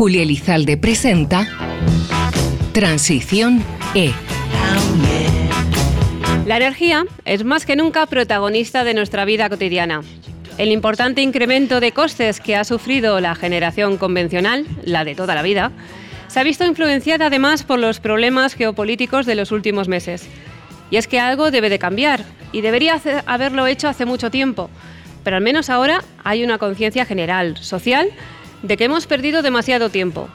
[0.00, 1.46] Julia Elizalde presenta
[2.72, 3.62] Transición
[3.94, 4.12] E.
[6.46, 10.00] La energía es más que nunca protagonista de nuestra vida cotidiana.
[10.56, 15.42] El importante incremento de costes que ha sufrido la generación convencional, la de toda la
[15.42, 15.70] vida,
[16.28, 20.26] se ha visto influenciada además por los problemas geopolíticos de los últimos meses.
[20.90, 24.70] Y es que algo debe de cambiar, y debería haberlo hecho hace mucho tiempo,
[25.24, 28.08] pero al menos ahora hay una conciencia general, social,
[28.62, 30.28] de que hemos perdido demasiado tiempo.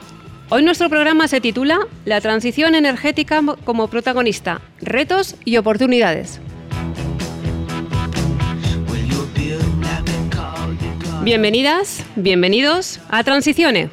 [0.48, 6.40] Hoy nuestro programa se titula La transición energética como protagonista, retos y oportunidades.
[11.22, 13.90] Bienvenidas, bienvenidos a Transicione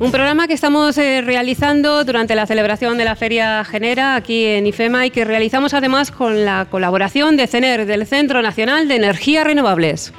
[0.00, 4.64] Un programa que estamos eh, realizando durante la celebración de la Feria Genera aquí en
[4.64, 9.42] IFEMA y que realizamos además con la colaboración de CENER, del Centro Nacional de Energías
[9.42, 10.12] Renovables.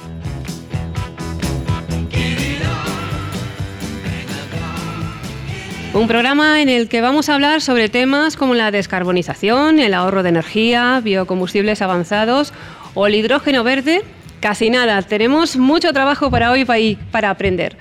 [5.94, 10.22] Un programa en el que vamos a hablar sobre temas como la descarbonización, el ahorro
[10.22, 12.52] de energía, biocombustibles avanzados
[12.92, 14.02] o el hidrógeno verde
[14.40, 16.64] Casi nada, tenemos mucho trabajo para hoy
[17.10, 17.76] para aprender.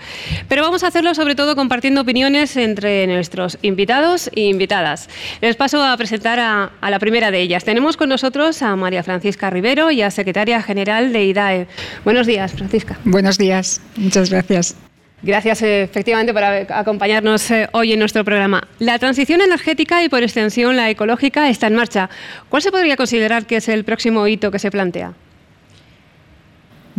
[0.50, 5.10] Pero vamos a hacerlo sobre todo compartiendo opiniones entre nuestros invitados e invitadas.
[5.40, 7.64] Les paso a presentar a, la primera de ellas.
[7.64, 11.68] Tenemos con nosotros a María Francisca Rivero, y a secretaria general de IDAE.
[12.04, 12.98] Buenos días, Francisca.
[13.06, 14.76] Buenos días, muchas gracias.
[15.22, 18.68] Gracias efectivamente por acompañarnos eh, hoy en nuestro programa.
[18.80, 22.10] La transición energética y por extensión la ecológica está en marcha.
[22.50, 25.14] ¿Cuál se podría considerar que es el próximo hito que se plantea?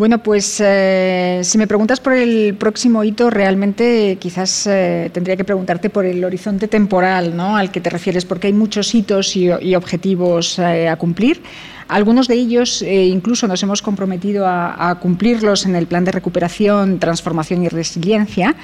[0.01, 5.45] Bueno, pues eh, si me preguntas por el próximo hito, realmente quizás eh, tendría que
[5.45, 7.55] preguntarte por el horizonte temporal ¿no?
[7.55, 11.43] al que te refieres, porque hay muchos hitos y, objetivos eh, a cumplir.
[11.87, 17.65] Algunos de ellos incluso nos hemos comprometido a, cumplirlos en el plan de recuperación, transformación
[17.65, 18.55] y resiliencia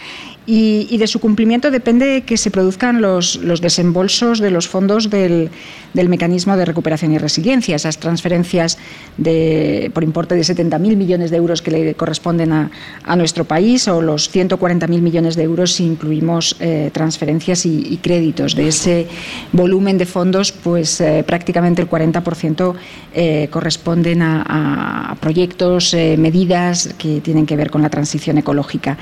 [0.46, 5.50] y, de su cumplimiento depende que se produzcan los, desembolsos de los fondos del,
[5.92, 8.78] mecanismo de recuperación y resiliencia, esas transferencias
[9.16, 12.70] de, por importe de 70.000 millones de euros que le corresponden a,
[13.16, 18.54] nuestro país o los 140.000 millones de euros si incluimos eh, transferencias y, créditos.
[18.54, 19.08] De ese
[19.52, 22.74] volumen de fondos, pues eh, prácticamente el 40%
[23.14, 28.98] eh, corresponden a proyectos, medidas que tienen que ver con la transición ecológica.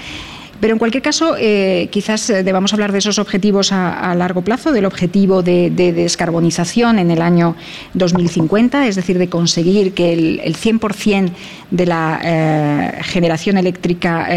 [0.61, 4.73] Pero en cualquier caso, eh, quizás eh, debamos hablar de esos objetivos a, largo plazo,
[4.73, 7.57] del objetivo de, descarbonización en el año
[7.95, 11.31] 2050, es decir, de conseguir que el, 100%
[11.71, 14.29] de la eh, generación eléctrica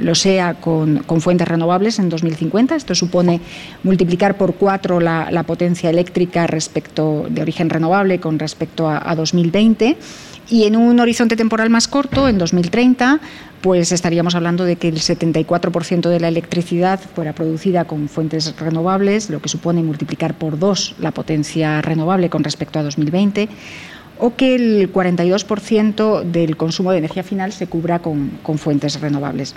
[0.00, 2.76] lo sea con, fuentes renovables en 2050.
[2.76, 3.40] Esto supone
[3.82, 9.96] multiplicar por cuatro la, potencia eléctrica respecto de origen renovable con respecto a, a 2020
[10.50, 13.20] y en un horizonte temporal más corto, en 2030,
[13.60, 19.30] pues estaríamos hablando de que el 74% de la electricidad fuera producida con fuentes renovables,
[19.30, 23.48] lo que supone multiplicar por dos la potencia renovable con respecto a 2020
[24.18, 29.54] o que el 42% del consumo de energía final se cubra con, con fuentes renovables.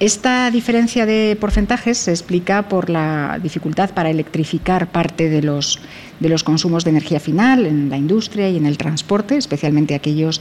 [0.00, 5.80] Esta diferencia de porcentajes se explica por la dificultad para electrificar parte de los,
[6.20, 10.40] de los consumos de energía final en la industria y en el transporte, especialmente aquellos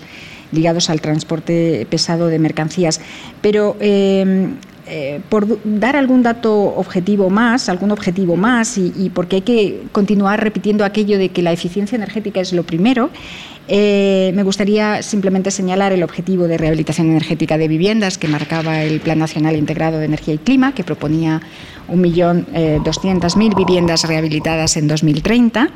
[0.51, 3.01] ligados al transporte pesado de mercancías.
[3.41, 4.53] Pero eh,
[4.89, 10.41] eh, por dar algún dato objetivo más, algún objetivo más, y, porque hay que continuar
[10.41, 13.09] repitiendo aquello de que la eficiencia energética es lo primero,
[13.67, 18.99] eh, me gustaría simplemente señalar el objetivo de rehabilitación energética de viviendas que marcaba el
[18.99, 21.41] Plan Nacional Integrado de Energía y Clima, que proponía
[21.89, 25.71] 1.200.000 viviendas rehabilitadas en 2030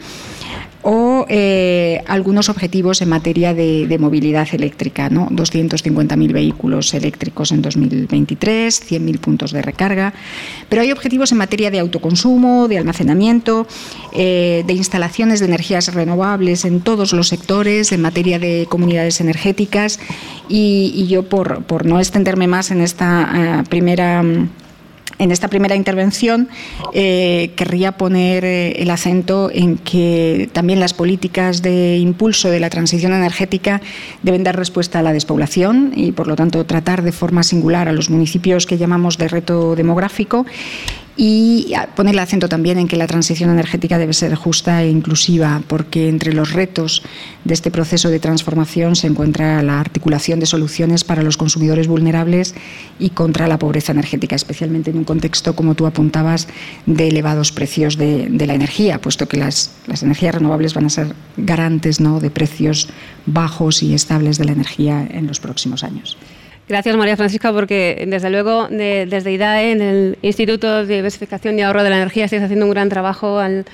[0.84, 5.30] o eh, algunos objetivos en materia de, movilidad eléctrica, ¿no?
[5.30, 10.14] 250.000 vehículos eléctricos en 2023, 100.000 puntos de recarga,
[10.70, 13.68] pero hay objetivos en materia de autoconsumo, de almacenamiento,
[14.14, 20.00] eh, de instalaciones de energías renovables en todos los sectores, en materia de comunidades energéticas
[20.50, 24.24] y, yo por, por, no extenderme más en esta eh, primera
[25.22, 26.50] en esta primera intervención
[26.94, 32.72] eh, querría poner eh, el acento en que también las políticas de impulso de la
[32.72, 33.82] transición energética
[34.24, 37.94] deben dar respuesta a la despoblación y, por lo tanto, tratar de forma singular a
[37.94, 40.48] los municipios que llamamos de reto demográfico
[41.18, 45.62] y pone el acento también en que la transición energética debe ser justa e inclusiva,
[45.68, 47.04] porque entre los retos
[47.44, 52.56] de este proceso de transformación se encuentra la articulación de soluciones para los consumidores vulnerables
[52.98, 56.48] y contra la pobreza energética, especialmente en un contexto, como tú apuntabas,
[56.86, 61.16] de elevados precios de, la energía, puesto que las, las, energías renovables van a ser
[61.38, 62.20] garantes ¿no?
[62.20, 62.90] de precios
[63.26, 66.18] bajos y estables de la energía en los próximos años.
[66.68, 71.84] Gracias, María Francisca, porque desde luego desde IDAE, en el Instituto de Diversificación y Ahorro
[71.84, 73.66] de la Energía, estáis haciendo un gran trabajo al,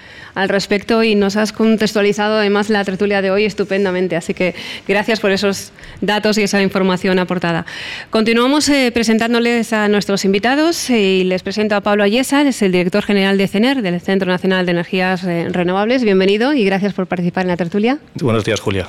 [0.47, 4.15] respecto y nos has contextualizado además la tertulia de hoy estupendamente.
[4.15, 4.53] Así que
[4.87, 7.65] gracias por esos datos y esa información aportada.
[8.11, 13.03] Continuamos eh, presentándoles a nuestros invitados y les presento a Pablo Ayesa, es el director
[13.03, 16.03] general de CENER, del Centro Nacional de Energías eh, Renovables.
[16.03, 17.97] Bienvenido y gracias por participar en la tertulia.
[18.21, 18.87] Buenos días, Julia.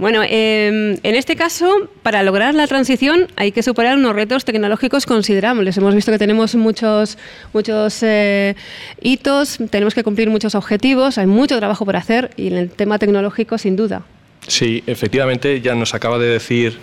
[0.00, 5.04] Bueno, em, en este caso, para lograr la transición hay que superar unos retos tecnológicos
[5.04, 5.76] considerables.
[5.76, 7.18] Hemos visto que tenemos muchos,
[7.52, 8.56] muchos eh,
[9.02, 12.98] hitos, tenemos que cumplir muchos objetivos, hay mucho trabajo por hacer y en el tema
[12.98, 14.00] tecnológico, sin duda.
[14.48, 16.78] Sí, efectivamente, ya nos acaba de decir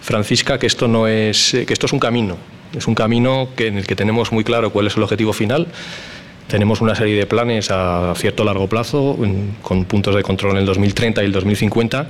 [0.00, 2.36] Francisca que esto no es, eh, que esto es un camino,
[2.78, 5.66] es un camino que, en el que tenemos muy claro cuál es el objetivo final
[6.52, 9.16] tenemos una serie de planes a cierto largo plazo,
[9.62, 12.06] con puntos de control en el 2030 y el 2050.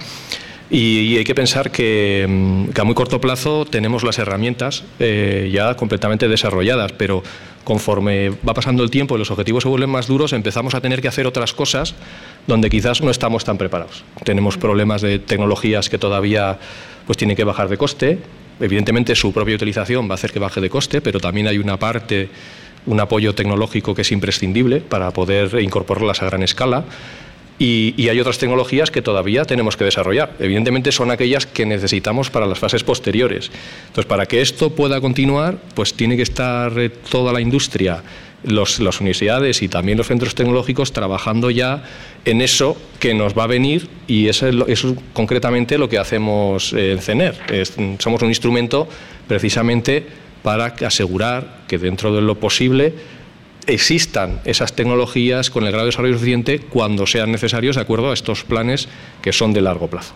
[0.69, 5.77] Y, hay que pensar que, mm, a muy corto plazo tenemos las herramientas eh, ya
[5.77, 7.23] completamente desarrolladas, pero
[7.63, 11.01] conforme va pasando el tiempo y los objetivos se vuelven más duros, empezamos a tener
[11.01, 11.95] que hacer otras cosas
[12.49, 14.03] donde quizás no estamos tan preparados.
[14.25, 16.59] Tenemos problemas de tecnologías que todavía
[17.07, 18.19] pues, tienen que bajar de coste.
[18.59, 21.77] Evidentemente su propia utilización va a hacer que baje de coste, pero también hay una
[21.77, 22.29] parte
[22.87, 26.85] un apoyo tecnológico que es imprescindible para poder incorporarlas a gran escala.
[27.59, 30.33] Y, hay otras tecnologías que todavía tenemos que desarrollar.
[30.41, 33.53] Evidentemente son aquellas que necesitamos para las fases posteriores.
[33.87, 38.03] Entonces, para que esto pueda continuar, pues tiene que estar eh, toda la industria,
[38.43, 41.85] las universidades y también los centros tecnológicos trabajando ya
[42.25, 46.99] en eso que nos va a venir y eso es, concretamente lo que hacemos en
[46.99, 47.37] CENER.
[47.99, 48.89] somos un instrumento
[49.29, 50.05] precisamente
[50.43, 52.95] para asegurar que dentro de lo posible
[53.67, 58.15] existan esas tecnologías con el grado de desarrollo suficiente cuando sean necesarios de acuerdo a
[58.15, 58.89] estos planes
[59.21, 60.15] que son de largo plazo.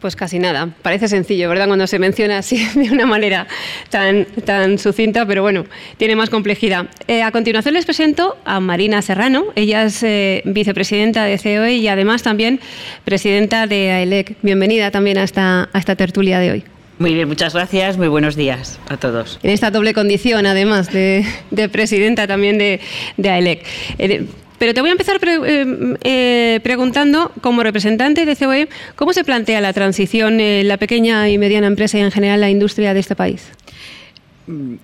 [0.00, 0.68] Pues casi nada.
[0.82, 1.66] Parece sencillo, ¿verdad?
[1.66, 3.46] Cuando se menciona así de una manera
[3.90, 5.64] tan, tan sucinta, pero bueno,
[5.96, 6.86] tiene más complejidad.
[7.08, 9.46] Eh, a continuación les presento a Marina Serrano.
[9.54, 12.60] Ella es eh, vicepresidenta de COE y además también
[13.04, 14.36] presidenta de AELEC.
[14.42, 16.64] Bienvenida también a esta, a esta tertulia de hoy.
[16.98, 17.98] Muy bien, muchas gracias.
[17.98, 19.38] Muy buenos días a todos.
[19.42, 21.26] En esta doble condición, además de,
[21.70, 22.80] presidenta también de,
[23.16, 23.64] de AELEC.
[23.98, 24.26] Eh,
[24.58, 29.60] pero te voy a empezar eh, eh, preguntando, como representante de COE, ¿cómo se plantea
[29.60, 33.14] la transición en la pequeña y mediana empresa y en general la industria de este
[33.14, 33.50] país?
[34.46, 34.76] Mm,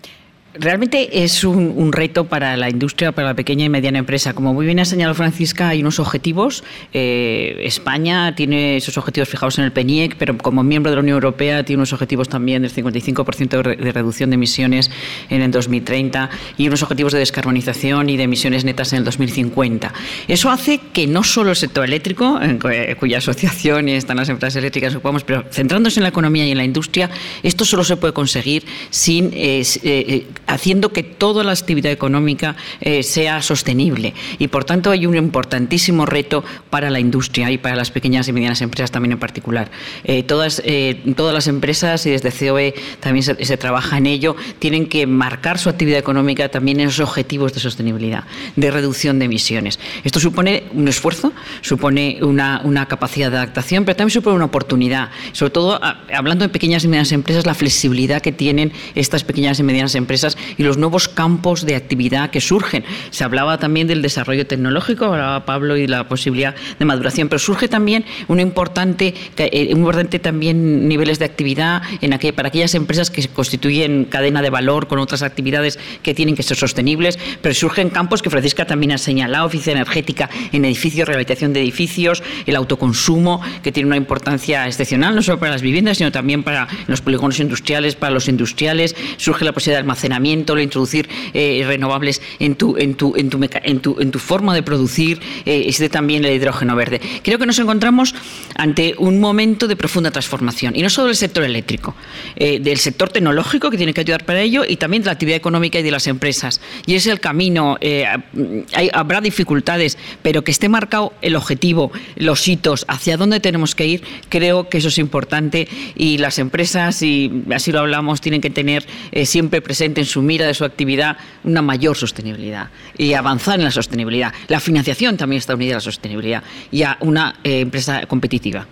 [0.54, 4.34] Realmente es un, reto para la industria, para la pequeña y mediana empresa.
[4.34, 6.62] Como muy bien ha señalado Francisca, hay unos objetivos.
[6.92, 11.14] Eh, España tiene esos objetivos fijados en el PENIEC, pero como miembro de la Unión
[11.14, 14.90] Europea tiene unos objetivos también del 55% de, reducción de emisiones
[15.30, 16.28] en el 2030
[16.58, 19.92] y unos objetivos de descarbonización y de emisiones netas en el 2050.
[20.28, 22.58] Eso hace que no solo el sector eléctrico, en
[22.96, 26.64] cuya asociación están las empresas eléctricas, ocupamos, pero centrándose en la economía y en la
[26.64, 27.08] industria,
[27.42, 33.02] esto solo se puede conseguir sin eh, eh, haciendo que toda la actividad económica eh,
[33.02, 34.14] sea sostenible.
[34.38, 38.32] Y por tanto hay un importantísimo reto para la industria y para las pequeñas y
[38.32, 39.70] medianas empresas también en particular.
[40.04, 44.86] Eh, todas, eh, todas las empresas, y desde COE también se, trabaja en ello, tienen
[44.86, 48.24] que marcar su actividad económica también en esos objetivos de sostenibilidad,
[48.56, 49.78] de reducción de emisiones.
[50.04, 55.10] Esto supone un esfuerzo, supone una, una capacidad de adaptación, pero también supone una oportunidad.
[55.32, 55.80] Sobre todo,
[56.12, 60.31] hablando de pequeñas y medianas empresas, la flexibilidad que tienen estas pequeñas y medianas empresas
[60.56, 62.84] y los nuevos campos de actividad que surgen.
[63.10, 67.68] Se hablaba también del desarrollo tecnológico, hablaba Pablo, y la posibilidad de maduración, pero surge
[67.68, 73.10] también un importante, eh, un importante también niveles de actividad en aquel, para aquellas empresas
[73.10, 77.90] que constituyen cadena de valor con otras actividades que tienen que ser sostenibles, pero surgen
[77.90, 83.40] campos que Francisca también ha señalado, eficiencia energética en edificios, rehabilitación de edificios, el autoconsumo,
[83.62, 87.40] que tiene una importancia excepcional, no solo para las viviendas, sino también para los polígonos
[87.40, 92.76] industriales, para los industriales, surge la posibilidad de almacenamiento el introducir eh, renovables en tu,
[92.76, 96.34] en, tu, en, tu en, tu, en tu forma de producir, eh, existe también el
[96.34, 97.00] hidrógeno verde.
[97.22, 98.14] Creo que nos encontramos
[98.54, 101.94] ante un momento de profunda transformación, y no solo del sector eléctrico,
[102.36, 105.36] eh, del sector tecnológico que tiene que ayudar para ello, y también de la actividad
[105.36, 106.60] económica y de las empresas.
[106.86, 112.84] Y es el camino, hay, habrá dificultades, pero que esté marcado el objetivo, los hitos,
[112.88, 117.72] hacia dónde tenemos que ir, creo que eso es importante y las empresas, y así
[117.72, 118.86] lo hablamos, tienen que tener
[119.24, 123.70] siempre presente en su mira de su actividad una mayor sostenibilidad y avanzar en la
[123.70, 124.32] sostenibilidad.
[124.48, 128.66] La financiación también está unida a la sostenibilidad y a una eh, empresa competitiva.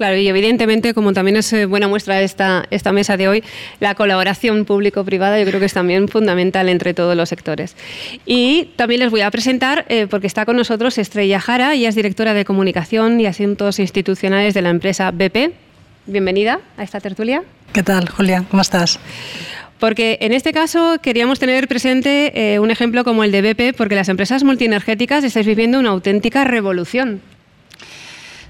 [0.00, 3.44] Claro, y evidentemente, como también es eh, buena muestra esta, esta mesa de hoy,
[3.80, 7.76] la colaboración público-privada yo creo que es también fundamental entre todos los sectores.
[8.24, 11.94] Y también les voy a presentar, eh, porque está con nosotros Estrella Jara, ella es
[11.94, 15.52] directora de Comunicación y Asuntos Institucionales de la empresa BP.
[16.06, 17.42] Bienvenida a esta tertulia.
[17.74, 18.44] ¿Qué tal, Julia?
[18.50, 18.98] ¿Cómo estás?
[19.80, 23.96] Porque en este caso queríamos tener presente eh, un ejemplo como el de BP, porque
[23.96, 27.22] las empresas multienergéticas estáis viviendo una auténtica revolución.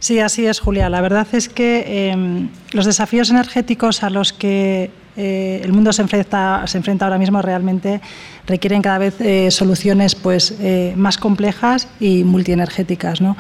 [0.01, 0.89] Sí, así es, Julia.
[0.91, 6.03] La verdad es que em, los desafíos energéticos a los que eh, el mundo se
[6.03, 8.01] enfrenta, se enfrenta ahora mismo realmente
[8.47, 10.57] requieren cada vez eh, soluciones pues,
[10.97, 13.21] más complejas y multienergéticas.
[13.21, 13.37] ¿no?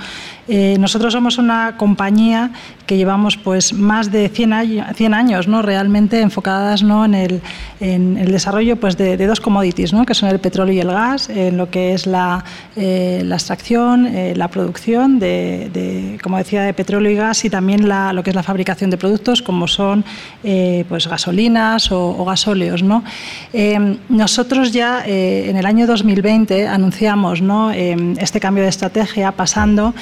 [0.78, 2.50] Nosotros somos una compañía
[2.86, 5.62] que llevamos pues, más de 100 años, 100 años ¿no?
[5.62, 7.04] realmente enfocadas ¿no?
[7.04, 7.40] en, el,
[7.78, 10.04] en, el, desarrollo pues, de, dos commodities, ¿no?
[10.04, 14.48] que son el petróleo y el gas, en lo que es la, la extracción, la
[14.48, 18.90] producción de, como decía, de petróleo y gas y también lo que es la fabricación
[18.90, 20.04] de productos como son
[20.42, 22.82] pues, gasolina, o, gasóleos.
[22.82, 23.04] ¿no?
[23.52, 27.70] Eh, nosotros ya eh, en el año 2020 anunciamos ¿no?
[27.72, 29.94] Eh, este cambio de estrategia pasando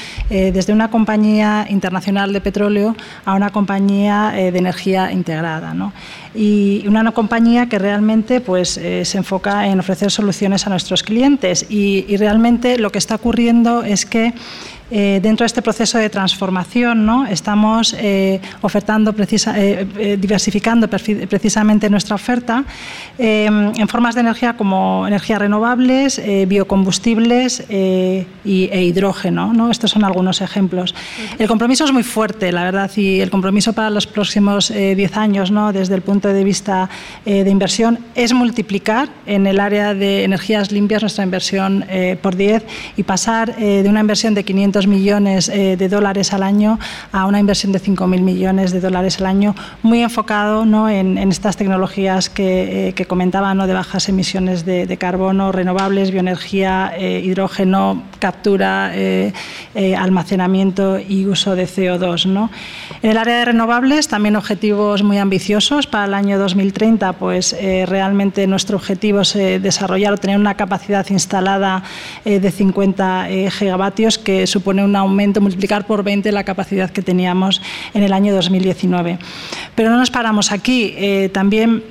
[0.52, 5.74] desde una compañía internacional de petróleo a una compañía de energía integrada.
[6.34, 12.16] Y una compañía que realmente pues, se enfoca en ofrecer soluciones a nuestros clientes y
[12.16, 14.34] realmente lo que está ocurriendo es que
[14.90, 17.26] eh, dentro de este proceso de transformación ¿no?
[17.26, 22.64] estamos eh, ofertando, eh, diversificando precisamente nuestra oferta
[23.18, 29.52] en formas de energía como energías renovables, biocombustibles e hidrógeno.
[29.52, 29.70] ¿no?
[29.70, 30.94] Estos son algunos ejemplos.
[31.38, 35.50] El compromiso es muy fuerte, la verdad, y el compromiso para los próximos 10 años,
[35.50, 35.72] ¿no?
[35.72, 36.88] desde el punto de vista
[37.24, 41.84] de inversión, es multiplicar en el área de energías limpias nuestra inversión
[42.22, 42.64] por 10
[42.96, 46.78] y pasar de una inversión de 500 millones eh, de dólares al año
[47.12, 50.88] a una inversión de 5.000 millones de dólares al año, muy enfocado ¿no?
[50.88, 53.66] en, estas tecnologías que, eh, comentaba, ¿no?
[53.66, 58.92] de bajas emisiones de, carbono, renovables, bioenergía, eh, hidrógeno, captura,
[59.96, 62.26] almacenamiento y uso de CO2.
[62.26, 62.50] ¿no?
[63.02, 67.56] En el área de renovables también objetivos muy ambiciosos para el año 2030, pues
[67.86, 71.82] realmente nuestro objetivo es desarrollar o tener una capacidad instalada
[72.24, 77.62] de 50 gigavatios que supone supone un aumento, multiplicar por 20 la capacidad que teníamos
[77.94, 79.18] en el año 2019.
[79.74, 80.92] Pero no nos paramos aquí.
[80.98, 81.82] Eh, también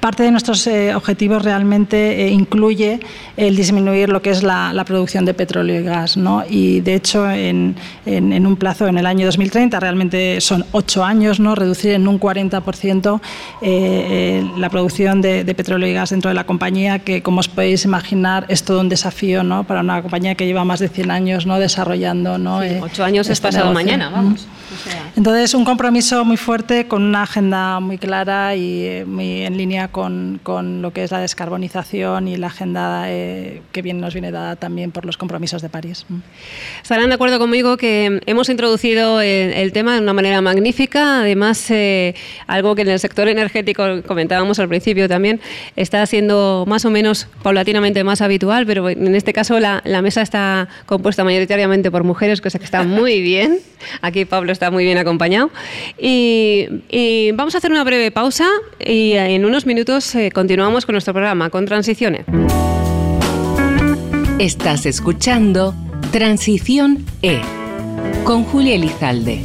[0.00, 3.00] Parte de nuestros eh, objetivos realmente eh, incluye
[3.36, 6.16] el disminuir lo que es la, producción de petróleo y gas.
[6.16, 6.44] ¿no?
[6.48, 7.76] Y de hecho, en,
[8.06, 11.54] un plazo, en el año 2030, realmente son ocho años, ¿no?
[11.54, 13.20] reducir en un 40%
[13.62, 17.84] eh, la producción de, petróleo y gas dentro de la compañía, que como os podéis
[17.84, 19.64] imaginar es todo un desafío ¿no?
[19.64, 21.58] para una compañía que lleva más de 100 años ¿no?
[21.58, 22.38] desarrollando.
[22.38, 22.60] ¿no?
[22.80, 24.46] ocho años es pasado mañana, vamos.
[25.16, 30.40] Entonces, un compromiso muy fuerte con una agenda muy clara y muy en línea con,
[30.42, 34.56] con, lo que es la descarbonización y la agenda eh, que bien nos viene dada
[34.56, 36.04] también por los compromisos de París.
[36.08, 36.16] Mm.
[36.82, 42.16] Estarán de acuerdo conmigo que hemos introducido el, tema de una manera magnífica, además eh,
[42.48, 45.40] algo que en el sector energético comentábamos al principio también
[45.76, 50.22] está siendo más o menos paulatinamente más habitual, pero en este caso la, la mesa
[50.22, 53.60] está compuesta mayoritariamente por mujeres, cosa que está muy bien.
[54.00, 55.50] Aquí Pablo está muy bien acompañado.
[55.98, 58.46] Y, y vamos a hacer una breve pausa
[58.84, 62.24] y en unos minutos eh, continuamos con nuestro programa, con Transiciones.
[64.38, 65.74] Estás escuchando
[66.10, 67.40] Transición E,
[68.24, 69.42] con Julia Elizalde.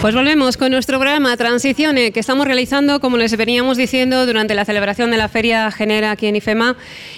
[0.00, 4.64] Pues volvemos con nuestro programa Transiciones que estamos realizando, como les veníamos diciendo, durante la
[4.64, 6.76] celebración de la Feria Genera aquí en IFEMA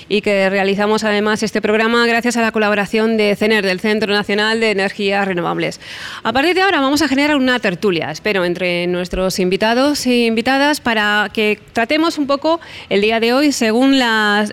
[0.09, 4.61] y que realizamos además este programa gracias a la colaboración de CENER, del Centro Nacional
[4.61, 5.79] de Energías Renovables.
[6.23, 10.81] A partir de ahora vamos a generar una tertulia, espero, entre nuestros invitados e invitadas
[10.81, 14.01] para que tratemos un poco el día de hoy según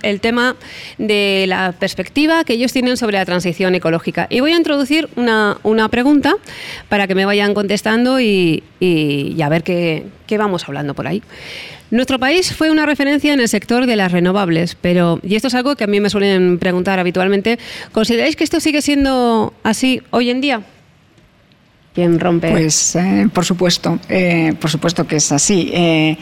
[0.03, 0.57] el tema
[0.97, 4.27] de la perspectiva que ellos tienen sobre la transición ecológica.
[4.29, 6.35] Y voy a introducir una, una pregunta
[6.89, 8.63] para que me vayan contestando y,
[9.41, 10.05] a ver qué,
[10.37, 11.21] vamos hablando por ahí.
[11.89, 15.55] Nuestro país fue una referencia en el sector de las renovables, pero, y esto es
[15.55, 17.59] algo que a mí me suelen preguntar habitualmente,
[17.93, 20.61] ¿consideráis que esto sigue siendo así hoy en día?
[22.19, 22.51] Rompe.
[22.51, 25.71] Pues eh, por supuesto, eh, por supuesto que es así.
[25.73, 26.17] Eh,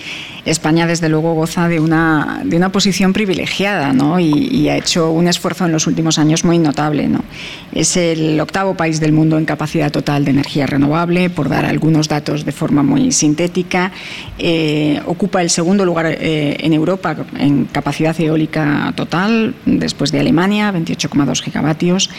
[0.45, 4.19] España desde luego goza de una, de una posición privilegiada ¿no?
[4.19, 7.07] y, ha hecho un esfuerzo en los últimos años muy notable.
[7.07, 7.23] ¿no?
[7.73, 12.07] Es el octavo país del mundo en capacidad total de energía renovable, por dar algunos
[12.07, 13.91] datos de forma muy sintética.
[15.07, 22.11] ocupa el segundo lugar en Europa en capacidad eólica total, después de Alemania, 28,2 gigavatios.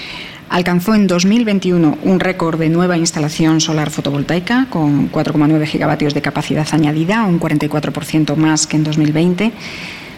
[0.48, 6.66] Alcanzó en 2021 un récord de nueva instalación solar fotovoltaica con 4,9 gigavatios de capacidad
[6.70, 9.52] añadida, un 44% más que en 2020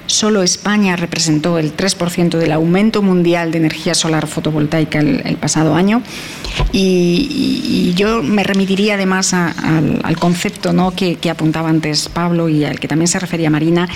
[0.09, 6.03] Solo España representó el 3% del aumento mundial de energía solar fotovoltaica el, pasado año.
[6.73, 13.09] Y, yo me remitiría además al, concepto que, apuntaba antes Pablo y al que también
[13.09, 13.87] se refería Marina.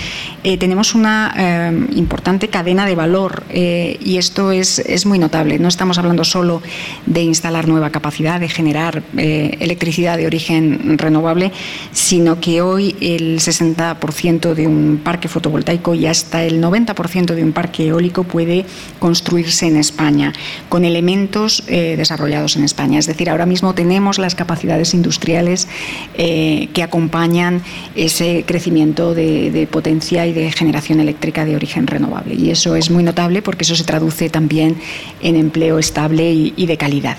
[0.43, 5.57] Eh, tenemos una eh, importante cadena de valor eh, y esto es, es, muy notable.
[5.57, 6.61] No estamos hablando solo
[7.07, 11.51] de instalar nueva capacidad, de generar electricidad de origen renovable,
[11.91, 17.53] sino que hoy el 60% de un parque fotovoltaico y hasta el 90% de un
[17.53, 18.65] parque eólico puede
[18.99, 20.33] construirse en España,
[20.67, 22.99] con elementos eh, desarrollados en España.
[22.99, 25.69] Es decir, ahora mismo tenemos las capacidades industriales
[26.15, 27.61] eh, que acompañan
[27.95, 32.35] ese crecimiento de, potencia y de generación eléctrica de origen renovable.
[32.35, 34.75] Y eso es muy notable porque eso se traduce también
[35.21, 37.17] en empleo estable y de calidad.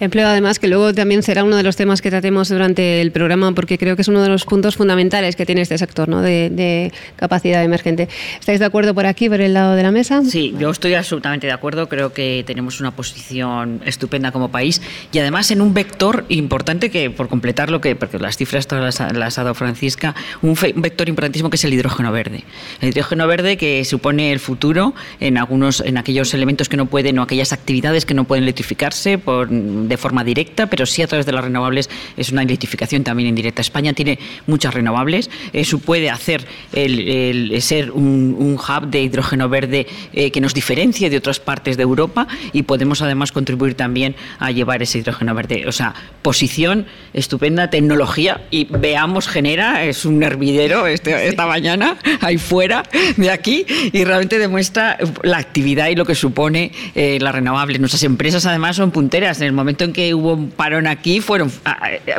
[0.00, 3.52] Empleo, además, que luego también será uno de los temas que tratemos durante el programa,
[3.52, 6.22] porque creo que es uno de los puntos fundamentales que tiene este sector ¿no?
[6.22, 8.08] de, capacidad emergente.
[8.38, 10.22] ¿Estáis de acuerdo por aquí, por el lado de la mesa?
[10.24, 11.88] Sí, yo estoy absolutamente de acuerdo.
[11.88, 14.80] Creo que tenemos una posición estupenda como país
[15.12, 19.00] y además en un vector importante que, por completar lo que, porque las cifras todas
[19.00, 22.44] las, ha dado Francisca, un, vector importantísimo que es el hidrógeno verde.
[22.80, 27.18] El hidrógeno verde que supone el futuro en, algunos, en aquellos elementos que no pueden
[27.18, 29.48] o aquellas actividades que no pueden electrificarse por
[29.88, 33.62] de forma directa, pero sí a través de las renovables es una electrificación también indirecta.
[33.62, 40.30] España tiene muchas renovables, eso puede hacer el, ser un, hub de hidrógeno verde eh,
[40.30, 44.82] que nos diferencie de otras partes de Europa y podemos además contribuir también a llevar
[44.82, 45.64] ese hidrógeno verde.
[45.66, 52.38] O sea, posición estupenda, tecnología y veamos genera, es un hervidero este, esta mañana ahí
[52.38, 52.82] fuera
[53.16, 57.80] de aquí y realmente demuestra la actividad y lo que supone eh, las renovables.
[57.80, 61.50] Nuestras empresas además son punteras en el momento en que hubo un parón aquí, fueron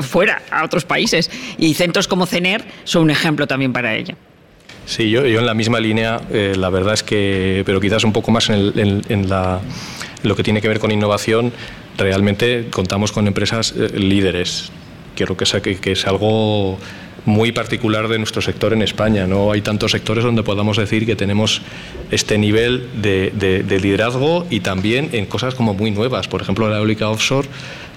[0.02, 1.30] fuera a otros países.
[1.58, 4.16] Y centros como CENER son un ejemplo también para ella.
[4.86, 8.12] Sí, yo, yo en la misma línea, eh, la verdad es que, pero quizás un
[8.12, 9.60] poco más en, la,
[10.24, 11.54] lo que tiene que ver con innovación,
[11.96, 14.72] realmente contamos con empresas eh, líderes.
[15.16, 16.80] Quiero que, que, que es algo
[17.30, 19.28] muy particular de nuestro sector en España.
[19.28, 21.62] No hay tantos sectores donde podamos decir que tenemos
[22.12, 26.28] este nivel de, liderazgo y también en cosas como muy nuevas.
[26.28, 27.48] Por ejemplo, la eólica offshore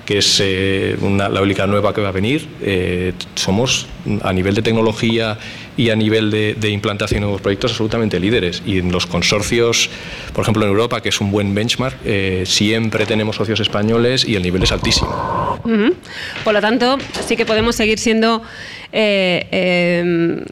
[0.04, 2.48] que es eh, una, la eólica nueva que va a venir.
[2.60, 3.86] Eh, somos
[4.22, 5.38] a nivel de tecnología
[5.76, 8.62] y a nivel de, implantación de nuevos proyectos absolutamente líderes.
[8.66, 9.90] Y en los consorcios,
[10.32, 14.34] por ejemplo en Europa, que es un buen benchmark, eh, siempre tenemos socios españoles y
[14.34, 15.41] el nivel es altísimo.
[16.44, 18.42] Por lo tanto, sí que podemos seguir siendo
[18.92, 20.44] eh, em,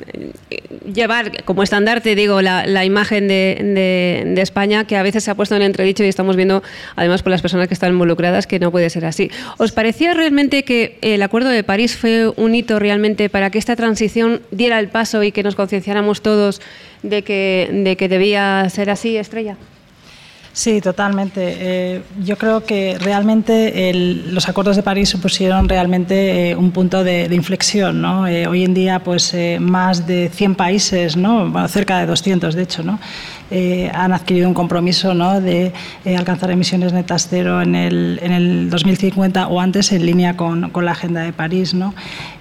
[0.93, 5.63] llevar como estandarte, digo, la, imagen de, España, que a veces se ha puesto en
[5.63, 6.63] entredicho y estamos viendo,
[6.97, 9.31] además, por las personas que están involucradas, que no puede ser así.
[9.59, 13.77] ¿Os parecía realmente que el Acuerdo de París fue un hito realmente para que esta
[13.77, 16.63] transición diera el paso y que nos concienciáramos todos
[17.03, 19.57] de que, de que debía ser así, Estrella?
[20.53, 21.57] Sí, totalmente.
[21.61, 23.93] Eh, yo creo que realmente
[24.33, 28.03] los acuerdos de París supusieron realmente eh, un punto de, inflexión.
[28.03, 28.27] ¿no?
[28.27, 31.69] Eh, hoy en día, pues más de 100 países, ¿no?
[31.69, 32.99] cerca de 200 de hecho, ¿no?
[33.51, 35.41] Eh, han adquirido un compromiso ¿no?
[35.41, 35.73] de
[36.05, 40.71] eh, alcanzar emisiones netas cero en el, en el 2050 o antes en línea con,
[40.71, 41.75] con la Agenda de París.
[41.75, 41.93] ¿no?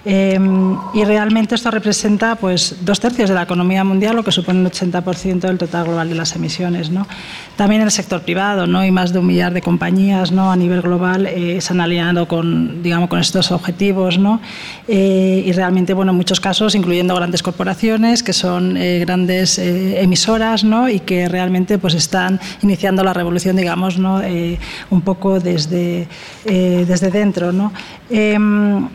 [0.06, 4.60] Em, y realmente esto representa pues, dos tercios de la economía mundial, lo que supone
[4.60, 6.91] un 80% del total global de las emisiones.
[6.91, 7.08] ¿no?
[7.56, 8.86] También el sector privado ¿no?
[8.86, 10.52] y más de un millar de compañías ¿no?
[10.52, 14.19] a nivel global eh, se han aliado con, digamos, con estos objetivos.
[14.19, 14.41] ¿no?
[14.88, 20.89] y realmente, bueno, en muchos casos, incluyendo grandes corporaciones que son grandes emisoras ¿no?
[21.02, 24.22] Que realmente pues están iniciando la revolución, digamos, ¿no?
[24.22, 24.60] Eh,
[24.90, 26.08] un poco desde,
[26.46, 27.52] eh, desde dentro.
[27.52, 27.72] ¿no?
[28.10, 28.88] Em,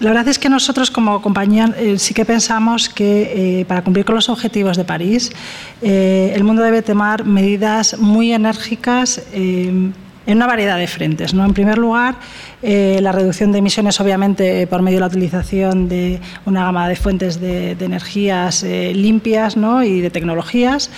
[0.00, 4.14] la verdad es que nosotros como compañía eh, sí que pensamos que para cumplir con
[4.14, 5.32] los objetivos de París,
[5.80, 9.92] el mundo debe tomar medidas muy enérgicas em,
[10.26, 11.34] en una variedad de frentes.
[11.34, 11.44] ¿no?
[11.44, 12.16] En primer lugar,
[12.62, 16.96] eh, la reducción de emisiones, obviamente, por medio de la utilización de una gama de
[16.96, 19.84] fuentes de, energías eh, limpias ¿no?
[19.84, 20.90] y de tecnologías.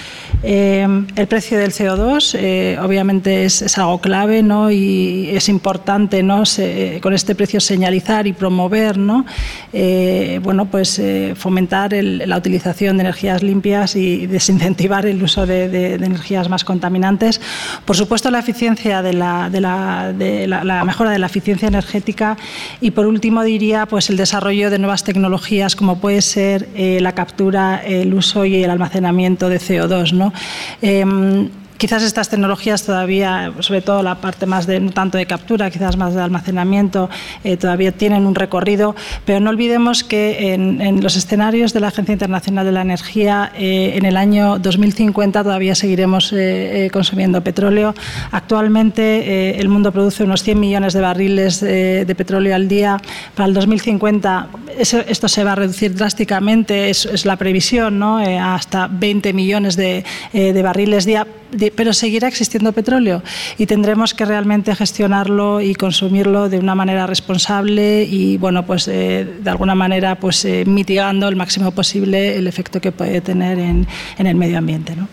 [0.42, 0.86] Eh,
[1.16, 4.70] el precio del CO2, obviamente, es, algo clave ¿no?
[4.70, 6.44] y es importante ¿no?
[7.02, 9.26] con este precio señalizar y promover, ¿no?
[10.42, 11.00] bueno, pues,
[11.34, 17.40] fomentar la utilización de energías limpias y desincentivar el uso de, energías más contaminantes.
[17.84, 22.36] Por supuesto, la eficiencia de la, de la, mejora de la eficiencia energética
[22.80, 27.12] y por último diría pues el desarrollo de nuevas tecnologías como puede ser eh, la
[27.12, 30.12] captura, el uso y el almacenamiento de CO2.
[30.12, 30.32] ¿no?
[31.78, 35.96] Quizás estas tecnologías todavía, sobre todo la parte más de, no tanto de captura, quizás
[35.96, 37.08] más de almacenamiento,
[37.44, 42.12] eh, todavía tienen un recorrido, pero no olvidemos que en, los escenarios de la Agencia
[42.12, 47.94] Internacional de la Energía, eh, en el año 2050 todavía seguiremos eh, consumiendo petróleo.
[48.32, 53.00] Actualmente el mundo produce unos 100 millones de barriles de petróleo al día.
[53.36, 58.18] Para el 2050 esto se va a reducir drásticamente, es, la previsión, ¿no?
[58.18, 61.26] hasta 20 millones de, de barriles día
[61.74, 63.22] pero seguirá existiendo petróleo
[63.56, 69.26] y tendremos que realmente gestionarlo y consumirlo de una manera responsable y bueno pues eh,
[69.40, 73.86] de alguna manera pues eh, mitigando el máximo posible el efecto que puede tener en,
[74.18, 74.94] en el medio ambiente.
[74.96, 75.08] ¿no?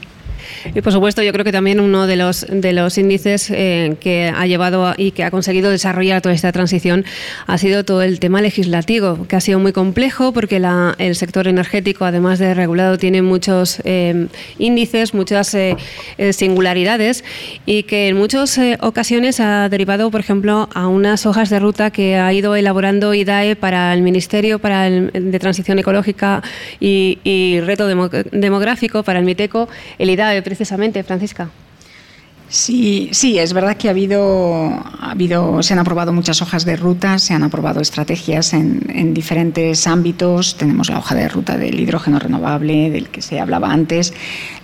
[0.74, 4.32] Y por supuesto, yo creo que también uno de los, de los índices eh, que
[4.36, 7.06] ha llevado y que ha conseguido desarrollar toda esta transición
[7.48, 11.48] ha sido todo el tema legislativo, que ha sido muy complejo porque la, el sector
[11.48, 15.76] energético, además de regulado, tiene muchos eh, índices, muchas eh,
[16.32, 17.24] singularidades
[17.66, 22.16] y que en muchas ocasiones ha derivado, por ejemplo, a unas hojas de ruta que
[22.18, 26.42] ha ido elaborando IDAE para el Ministerio para de Transición Ecológica
[26.80, 29.68] y Reto Demográfico, para el MITECO,
[30.00, 31.50] el IDAE precisamente, Francisca.
[32.48, 36.76] Sí, sí, es verdad que ha habido, ha habido, se han aprobado muchas hojas de
[36.76, 40.56] ruta, se han aprobado estrategias en, diferentes ámbitos.
[40.56, 44.14] Tenemos la hoja de ruta del hidrógeno renovable, del que se hablaba antes,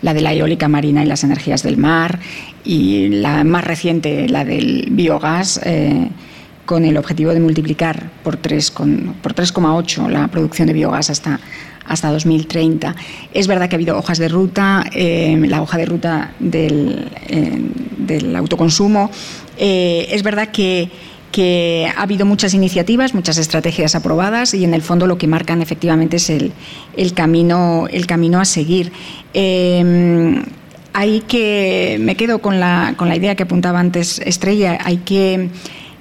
[0.03, 2.19] la de la eólica marina y las energías del mar,
[2.63, 5.59] y la más reciente, la del biogás.
[5.65, 6.09] Eh,
[6.63, 11.39] con el objetivo de multiplicar por 3,8 la producción de biogás hasta,
[11.91, 12.95] hasta 2030.
[13.33, 17.61] Es verdad que ha habido hojas de ruta, eh, la hoja de ruta del, eh,
[17.97, 19.11] del autoconsumo.
[19.57, 20.89] Eh, es verdad que,
[21.31, 25.61] que, ha habido muchas iniciativas, muchas estrategias aprobadas y en el fondo lo que marcan
[25.61, 26.53] efectivamente es el,
[26.95, 28.91] el camino, el camino a seguir.
[30.93, 35.49] hay que, me quedo con la, con la idea que apuntaba antes Estrella, hay que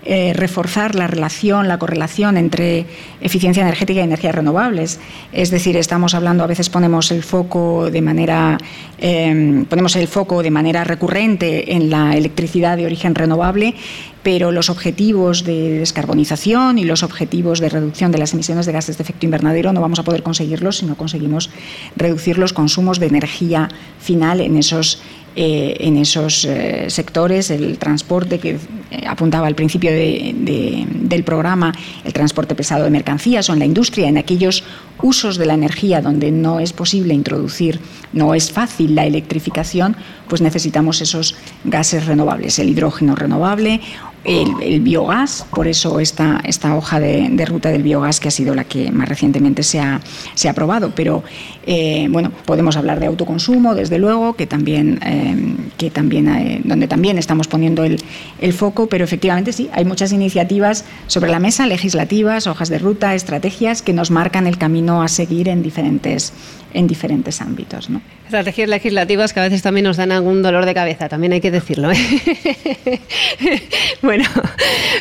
[0.04, 2.86] eh, reforzar la relación, la correlación entre
[3.20, 4.98] eficiencia energética y energías renovables.
[5.32, 8.58] Es decir, estamos hablando, a veces ponemos el foco de manera,
[8.98, 13.74] em, ponemos el foco de manera recurrente en la electricidad de origen renovable
[14.22, 18.98] pero los objetivos de descarbonización y los objetivos de reducción de las emisiones de gases
[18.98, 21.50] de efecto invernadero no vamos a poder conseguirlos si no conseguimos
[21.96, 25.00] reducir los consumos de energía final en esos
[25.36, 28.50] eh, en esos eh, sectores, el transporte que
[28.90, 31.72] eh, apuntaba al principio del programa,
[32.04, 34.64] el transporte pesado de mercancías o en la industria, en aquellos
[35.00, 37.78] usos de la energía donde no es posible introducir,
[38.12, 39.96] no es fácil la electrificación,
[40.28, 43.80] pues necesitamos esos gases renovables, el hidrógeno renovable
[44.24, 48.64] el, biogás, por eso esta, esta hoja de, ruta del biogás que ha sido la
[48.64, 50.00] que más recientemente se ha,
[50.34, 50.92] se ha aprobado.
[50.94, 51.22] Pero
[51.66, 56.88] eh, bueno, podemos hablar de autoconsumo, desde luego, que también, eh, que también eh, donde
[56.88, 58.00] también estamos poniendo el,
[58.40, 63.14] el, foco, pero efectivamente sí, hay muchas iniciativas sobre la mesa, legislativas, hojas de ruta,
[63.14, 66.32] estrategias que nos marcan el camino a seguir en diferentes,
[66.74, 67.90] en diferentes ámbitos.
[67.90, 68.00] ¿no?
[68.24, 71.50] Estrategias legislativas que a veces también nos dan algún dolor de cabeza, también hay que
[71.50, 71.90] decirlo.
[74.10, 74.24] bueno,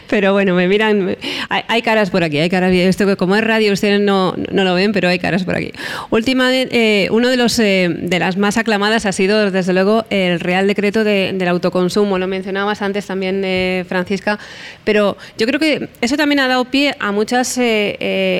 [0.07, 1.17] pero bueno, me miran,
[1.49, 4.75] hay, caras por aquí, hay caras, esto que como es radio ustedes no, no lo
[4.75, 5.71] ven, pero hay caras por aquí.
[6.11, 10.39] Última, eh, uno de los eh, de las más aclamadas ha sido desde luego el
[10.39, 14.37] Real Decreto del autoconsumo, lo mencionabas antes también eh, Francisca,
[14.83, 17.59] pero yo creo que eso también ha dado pie a muchas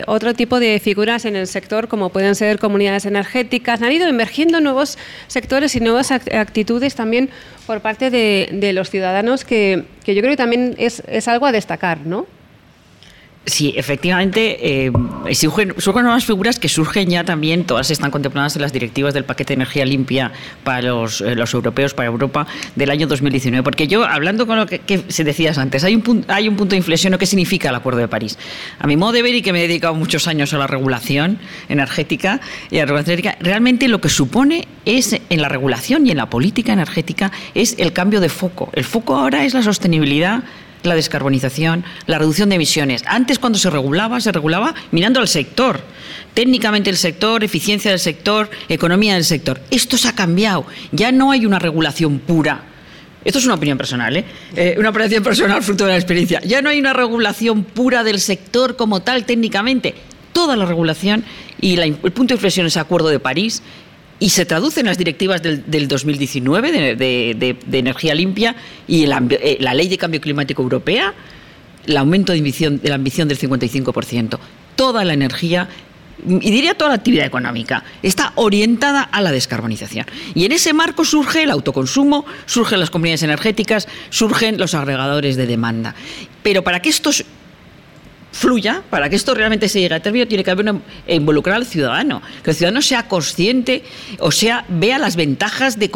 [0.05, 4.61] otro tipo de figuras en el sector como pueden ser comunidades energéticas, han ido emergiendo
[4.61, 7.31] nuevos sectores y nuevas actitudes también
[7.69, 12.25] por parte de, los ciudadanos que, yo creo que también es, algo a destacar, ¿no?
[13.45, 14.91] Sí, efectivamente, eh,
[15.33, 19.49] surgen, nuevas figuras que surgen ya también, todas están contempladas en las directivas del paquete
[19.49, 20.31] de energía limpia
[20.63, 23.63] para los, eh, europeos, para Europa, del año 2019.
[23.63, 26.77] Porque yo, hablando con lo que, se decías antes, hay un, hay un punto de
[26.77, 28.37] inflexión, ¿qué significa el Acuerdo de París?
[28.77, 31.39] A mi modo de ver y que me he dedicado muchos años a la regulación
[31.69, 36.17] energética y a la energética, realmente lo que supone es, en la regulación y en
[36.17, 38.69] la política energética, es el cambio de foco.
[38.73, 40.43] El foco ahora es la sostenibilidad
[40.83, 43.03] la descarbonización, la reducción de emisiones.
[43.05, 45.81] Antes cuando se regulaba, se regulaba mirando al sector,
[46.33, 49.61] técnicamente el sector, eficiencia del sector, economía del sector.
[49.71, 52.63] Esto se ha cambiado, ya no hay una regulación pura.
[53.25, 54.25] Esto es una opinión personal, ¿eh?
[54.55, 56.39] eh una opinión personal fruto de la experiencia.
[56.41, 59.95] Ya no hay una regulación pura del sector como tal técnicamente.
[60.31, 61.25] Toda la regulación
[61.59, 63.61] y el punto de inflexión es el Acuerdo de París
[64.19, 68.55] y se traduce en las directivas del, 2019 de, energía limpia
[68.87, 71.13] y eh, la ley de cambio climático europea,
[71.85, 74.37] el aumento de, ambición, de la ambición del 55%.
[74.75, 75.69] Toda la energía
[76.27, 80.05] y diría toda la actividad económica, está orientada a la descarbonización.
[80.35, 85.47] Y en ese marco surge el autoconsumo, surgen las comunidades energéticas, surgen los agregadores de
[85.47, 85.95] demanda.
[86.43, 87.23] Pero para que estos
[88.31, 90.73] fluya, para que esto realmente se llegue a término, tiene que haber
[91.07, 92.21] involucrar al ciudadano.
[92.43, 93.83] Que el ciudadano sea consciente,
[94.19, 95.89] o sea, vea las ventajas de,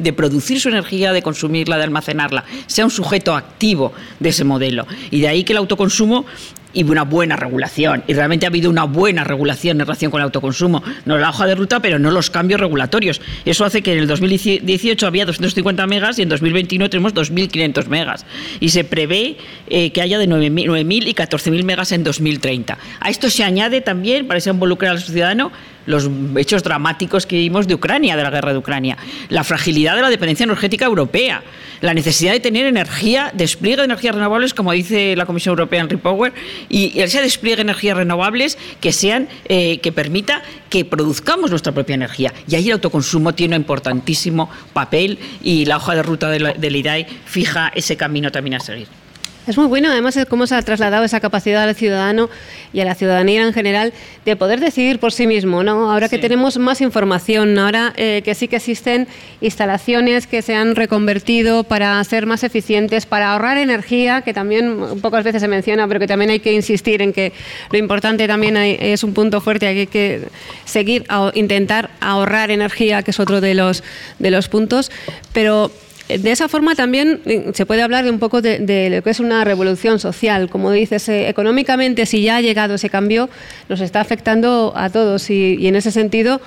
[0.00, 4.86] de producir su energía, de consumirla, de almacenarla, sea un sujeto activo de ese modelo.
[5.10, 6.24] Y de ahí que el autoconsumo
[6.72, 8.02] y una buena regulación.
[8.06, 10.82] Y realmente ha habido una buena regulación en relación con el autoconsumo.
[11.04, 13.20] No la hoja de ruta, pero no los cambios regulatorios.
[13.44, 18.26] Eso hace que en el 2018 había 250 megas y en 2021 tenemos 2.500 megas.
[18.60, 19.36] Y se prevé
[19.68, 22.78] eh, que haya de 9.000 y 14.000 megas en 2030.
[23.00, 25.52] A esto se añade también, para involucrar al ciudadano,
[25.86, 28.96] los hechos dramáticos que vimos de Ucrania, de la guerra de Ucrania,
[29.28, 31.42] la fragilidad de la dependencia energética europea,
[31.82, 35.90] la necesidad de tener energía, despliegue de energías renovables, como dice la Comisión Europea en
[35.90, 36.32] Repower,
[36.68, 41.94] y ese despliegue de energías renovables que sean eh, que permita que produzcamos nuestra propia
[41.94, 42.32] energía.
[42.48, 47.06] Y ahí el autoconsumo tiene un importantísimo papel y la hoja de ruta del IDAI
[47.26, 49.01] fija ese camino también a seguir.
[49.44, 52.30] Es muy bueno, además, cómo se ha trasladado esa capacidad al ciudadano
[52.72, 53.92] y a la ciudadanía en general
[54.24, 55.64] de poder decidir por sí mismo.
[55.64, 55.90] ¿no?
[55.90, 59.08] Ahora que tenemos más información, ahora eh, que sí que existen
[59.40, 65.24] instalaciones que se han reconvertido para ser más eficientes, para ahorrar energía, que también pocas
[65.24, 67.32] veces se menciona, pero que también hay que insistir en que
[67.72, 70.28] lo importante también es un punto fuerte, hay que
[70.64, 73.82] seguir a intentar ahorrar energía, que es otro de los,
[74.20, 74.92] de los puntos.
[75.32, 75.72] Pero
[76.18, 79.20] de esa forma también eh, se puede hablar de un poco de, lo que es
[79.20, 80.48] una revolución social.
[80.48, 83.28] Como dices, eh, económicamente, si ya ha llegado ese cambio,
[83.68, 86.40] nos está afectando a todos y, en ese sentido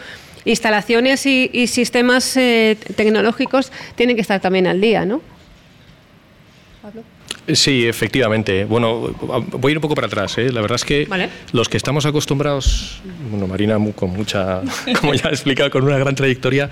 [0.45, 5.21] instalaciones y, sistemas eh, tecnológicos tienen que estar también al día, ¿no?
[7.51, 8.65] Sí, efectivamente.
[8.65, 9.13] Bueno,
[9.51, 10.37] voy a ir un poco para atrás.
[10.37, 11.07] La verdad es que
[11.51, 14.61] los que estamos acostumbrados, bueno, Marina con mucha,
[14.99, 16.69] como ya he explicado, con una gran trayectoria,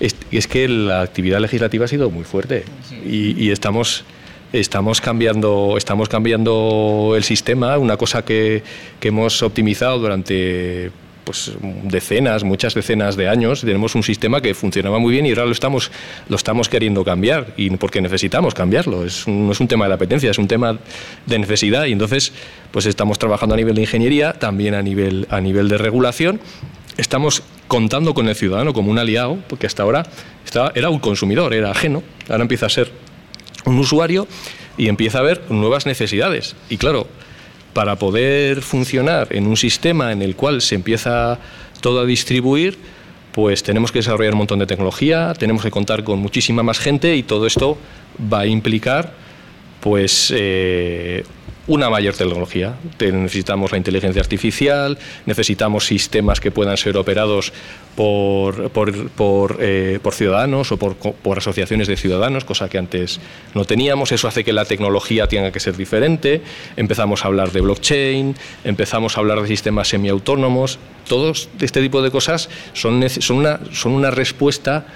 [0.00, 2.64] es, que la actividad legislativa ha sido muy fuerte.
[3.04, 4.04] Y, estamos
[4.52, 8.64] estamos cambiando, estamos cambiando el sistema, una cosa que,
[9.00, 10.90] hemos optimizado durante
[11.22, 11.52] pues,
[11.84, 13.60] decenas, muchas decenas de años.
[13.60, 15.92] Tenemos un sistema que funcionaba muy bien y ahora lo estamos,
[16.28, 17.54] lo estamos queriendo cambiar.
[17.56, 19.04] Y porque necesitamos cambiarlo.
[19.04, 20.78] Es no es un tema de apetencia, es un tema
[21.26, 21.84] de necesidad.
[21.84, 22.32] Y entonces
[22.72, 26.40] pues estamos trabajando a nivel de ingeniería, también a nivel, a nivel de regulación.
[26.96, 30.04] Estamos contando con el ciudadano como un aliado, porque hasta ahora
[30.44, 32.90] estaba, era un consumidor, era ajeno, ahora empieza a ser
[33.64, 34.26] un usuario
[34.76, 36.56] y empieza a haber nuevas necesidades.
[36.68, 37.06] Y claro,
[37.72, 41.38] para poder funcionar en un sistema en el cual se empieza
[41.80, 42.76] todo a distribuir,
[43.30, 47.14] pues tenemos que desarrollar un montón de tecnología, tenemos que contar con muchísima más gente
[47.14, 47.78] y todo esto
[48.20, 49.14] va a implicar
[49.78, 51.22] pues eh,
[51.70, 52.74] una mayor tecnología.
[52.98, 57.52] Necesitamos la inteligencia artificial, necesitamos sistemas que puedan ser operados
[57.94, 63.20] por, por, eh, ciudadanos o por, asociaciones de ciudadanos, cosa que antes
[63.54, 64.10] no teníamos.
[64.10, 66.42] Eso hace que la tecnología tenga que ser diferente.
[66.76, 70.80] Empezamos a hablar de blockchain, empezamos a hablar de sistemas semiautónomos.
[71.06, 74.86] Todos este tipo de cosas son, son, una, son una respuesta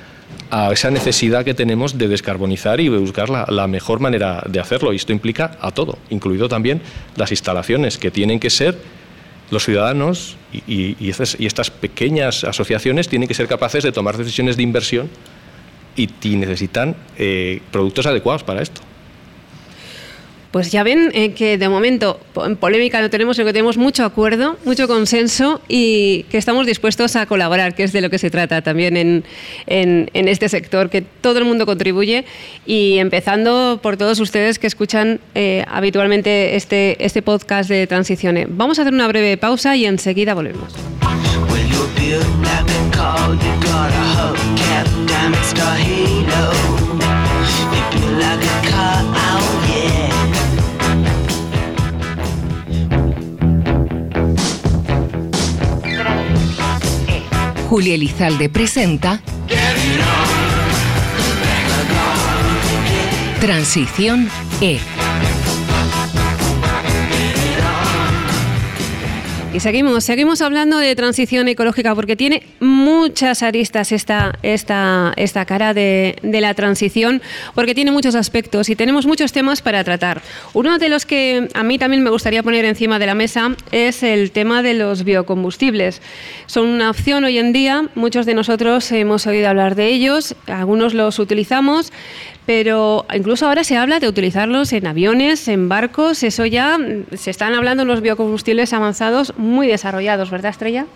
[0.51, 4.93] a esa necesidad que tenemos de descarbonizar y de buscar la, mejor manera de hacerlo.
[4.93, 6.81] Y esto implica a todo, incluido también
[7.17, 8.79] las instalaciones, que tienen que ser
[9.51, 15.09] los ciudadanos y, estas, pequeñas asociaciones tienen que ser capaces de tomar decisiones de inversión
[15.97, 18.81] y, necesitan eh, productos adecuados para esto.
[20.55, 24.05] Pues ya ven eh, que de momento en polémica no tenemos, sino que tenemos mucho
[24.05, 28.31] acuerdo, mucho consenso y que estamos dispuestos a colaborar, que es de lo que se
[28.31, 29.25] trata también en,
[29.67, 32.25] en, este sector, que todo el mundo contribuye
[32.67, 38.47] y empezando por todos ustedes que escuchan eh, habitualmente este, este podcast de Transiciones.
[38.49, 40.73] Vamos a hacer una breve pausa y enseguida volvemos.
[57.75, 59.21] Julia Elizalde presenta
[63.41, 64.79] Transición E.
[69.55, 75.73] Y seguimos, seguimos hablando de transición ecológica porque tiene muchas aristas esta, esta, esta cara
[75.73, 77.23] de, de, la transición,
[77.55, 80.23] porque tiene muchos aspectos y tenemos muchos temas para tratar.
[80.55, 84.03] Uno de los que a mí también me gustaría poner encima de la mesa es
[84.03, 86.03] el tema de los biocombustibles.
[86.47, 90.95] Son una opción hoy en día, muchos de nosotros hemos oído hablar de ellos, algunos
[90.95, 91.93] los utilizamos,
[92.47, 97.31] pero incluso ahora se habla de utilizarlos en aviones, en barcos, eso ya mm, se
[97.31, 100.87] están hablando los biocombustibles avanzados muy desarrollados, ¿verdad, Estrella?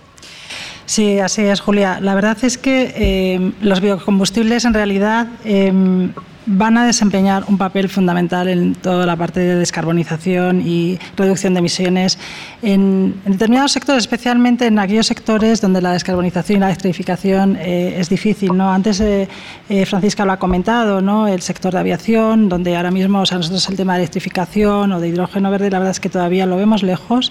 [0.87, 2.01] Sí, así es, Julia.
[2.01, 6.13] La verdad es que eh, los biocombustibles en realidad em,
[6.49, 11.59] van a desempeñar un papel fundamental en toda la parte de descarbonización y reducción de
[11.59, 12.19] emisiones
[12.63, 18.09] en, determinados sectores, especialmente en aquellos sectores donde la descarbonización y la electrificación eh, es
[18.09, 18.57] difícil.
[18.57, 18.73] ¿no?
[18.73, 19.29] Antes eh,
[19.69, 21.29] eh, Francisca lo ha comentado, ¿no?
[21.29, 25.01] el sector de aviación, donde ahora mismo o sea, nosotros el tema de electrificación o
[25.01, 27.31] de hidrógeno verde, la verdad es que todavía lo vemos lejos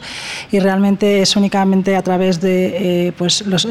[0.52, 3.68] y realmente es únicamente a través de pues, los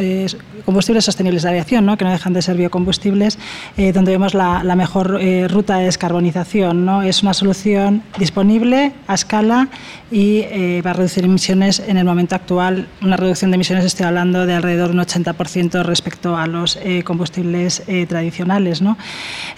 [0.64, 1.96] combustibles sostenibles de aviación, ¿no?
[1.96, 3.38] que no dejan de ser biocombustibles,
[3.76, 6.84] donde vemos la, la mejor ruta de descarbonización.
[6.84, 7.02] ¿no?
[7.02, 9.68] Es una solución disponible a escala
[10.10, 12.86] y eh, va a reducir emisiones en el momento actual.
[13.02, 17.02] Una reducción de emisiones, estoy hablando de alrededor de un 80% respecto a los eh,
[17.04, 18.82] combustibles eh, tradicionales.
[18.82, 18.96] ¿no?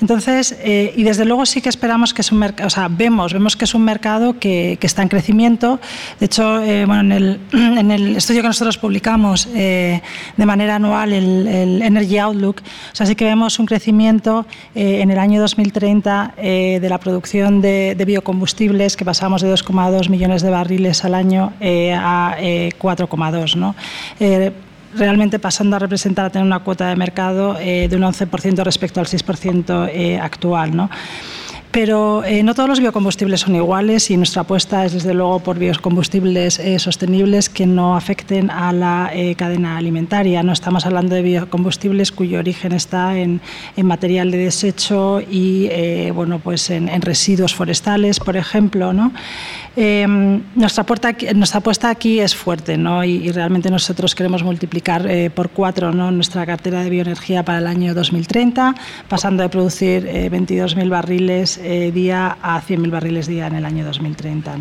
[0.01, 3.57] Entonces, y desde luego sí que esperamos que es un mercado, o sea, vemos, vemos
[3.57, 5.81] que es un mercado que, que está en crecimiento.
[6.19, 10.01] De hecho, bueno, en el, en, el, estudio que nosotros publicamos de
[10.37, 12.63] manera anual, el, el, Energy Outlook,
[12.93, 18.01] o sea, sí que vemos un crecimiento en el año 2030 de la producción de,
[18.07, 23.55] biocombustibles que pasamos de 2,2 millones de barriles al año eh, a 4,2.
[23.55, 23.75] Eh, ¿no?
[24.21, 24.53] Eh,
[24.95, 29.07] realmente pasando a representar, a tener una cuota de mercado de un 11% respecto al
[29.07, 30.77] 6% actual.
[30.77, 30.89] ¿no?
[31.81, 35.61] Pero eh, no todos los biocombustibles son iguales y nuestra apuesta es desde luego por
[35.61, 40.43] biocombustibles eh, sostenibles que no afecten a la eh, cadena alimentaria.
[40.43, 43.41] No estamos hablando de biocombustibles cuyo origen está en,
[43.77, 45.71] en material de desecho y
[46.11, 48.93] bueno, pues en, residuos forestales, por ejemplo.
[48.93, 49.13] ¿no?
[49.77, 50.85] Em, nuestra,
[51.37, 53.05] nuestra apuesta aquí es fuerte ¿no?
[53.05, 56.11] y, realmente nosotros queremos multiplicar por cuatro ¿no?
[56.11, 58.75] nuestra cartera de bioenergía para el año 2030,
[59.09, 64.57] pasando de producir 22.000 barriles eh, día a 100.000 barriles día en el año 2030.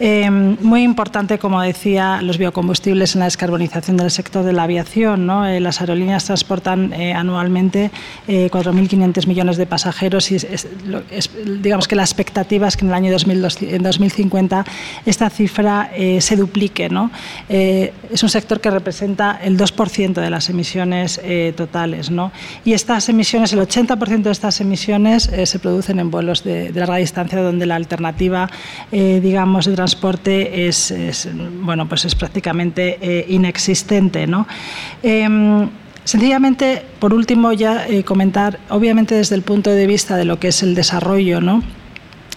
[0.00, 5.30] Eh, muy importante, como decía, los biocombustibles en la descarbonización del sector de la aviación.
[5.30, 7.92] Eh, las aerolíneas transportan anualmente
[8.26, 10.38] 4.500 millones de pasajeros y
[11.60, 14.64] digamos que la expectativa es que en el año 2050
[15.06, 16.90] esta cifra se duplique.
[17.48, 21.20] es un sector que representa el 2% de las emisiones
[21.56, 22.10] totales.
[22.64, 27.40] Y estas emisiones, el 80% de estas emisiones se producen en vuelos de, larga distancia
[27.42, 28.48] donde la alternativa,
[28.92, 30.94] eh, digamos, de transporte es,
[31.60, 34.46] bueno, pues es prácticamente eh, inexistente, ¿no?
[35.02, 35.68] Em,
[36.04, 40.48] sencillamente, por último, ya eh, comentar, obviamente desde el punto de vista de lo que
[40.48, 41.62] es el desarrollo, ¿no?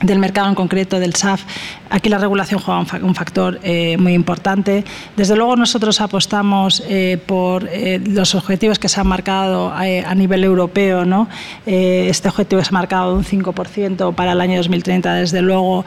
[0.01, 1.41] Del mercado en concreto, del SAF,
[1.89, 4.83] aquí la regulación juega un factor eh, muy importante.
[5.15, 10.43] Desde luego nosotros apostamos eh, por eh, los objetivos que se han marcado a nivel
[10.43, 11.05] europeo.
[11.05, 11.27] ¿no?
[11.65, 15.13] este objetivo ha marcado un 5% para el año 2030.
[15.15, 15.85] Desde luego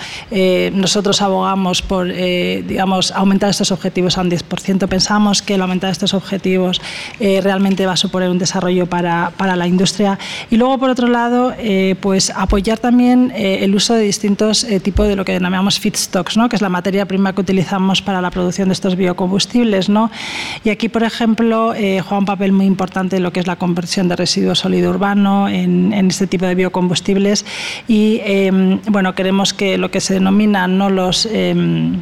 [0.73, 4.89] nosotros abogamos por digamos, aumentar estos objetivos a un 10%.
[4.89, 6.81] Pensamos que el aumentar estos objetivos
[7.19, 10.19] realmente va a suponer un desarrollo para, para, la industria.
[10.51, 11.55] Y luego, por otro lado,
[12.01, 16.49] pues apoyar también el uso de distintos eh, tipos de lo que denominamos feedstocks, ¿no?
[16.49, 19.89] que es la materia prima que utilizamos para la producción de estos biocombustibles.
[19.89, 20.11] ¿no?
[20.65, 24.09] Y aquí, por ejemplo, eh, juega un papel muy importante lo que es la conversión
[24.09, 27.45] de residuos sólido urbano en, este tipo de biocombustibles.
[27.87, 30.91] Y em, bueno, queremos que lo que se denominan ¿no?
[30.91, 32.01] los em,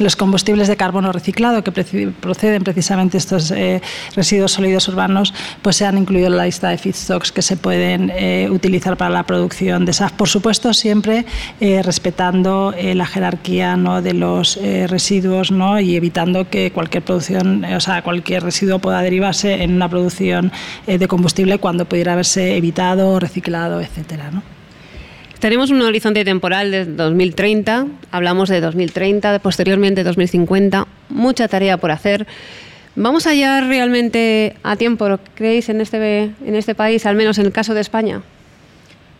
[0.00, 3.80] los combustibles de carbono reciclado que proceden precisamente estos eh,
[4.14, 8.10] residuos sólidos urbanos, pues se han incluido en la lista de feedstocks que se pueden
[8.14, 10.12] eh, utilizar para la producción de SAF.
[10.12, 11.24] Por supuesto, siempre
[11.60, 14.02] eh, respetando la jerarquía ¿no?
[14.02, 15.80] de los residuos ¿no?
[15.80, 20.52] y evitando que cualquier producción, o sea, cualquier residuo pueda derivarse en una producción
[20.86, 24.30] de combustible cuando pudiera haberse evitado, reciclado, etcétera.
[24.30, 24.55] ¿no?
[25.38, 32.26] Tenemos un horizonte temporal de 2030, hablamos de 2030, posteriormente 2050, mucha tarea por hacer.
[32.94, 37.52] ¿Vamos allá realmente a tiempo, creéis, en este, en este país, al menos en el
[37.52, 38.22] caso de España?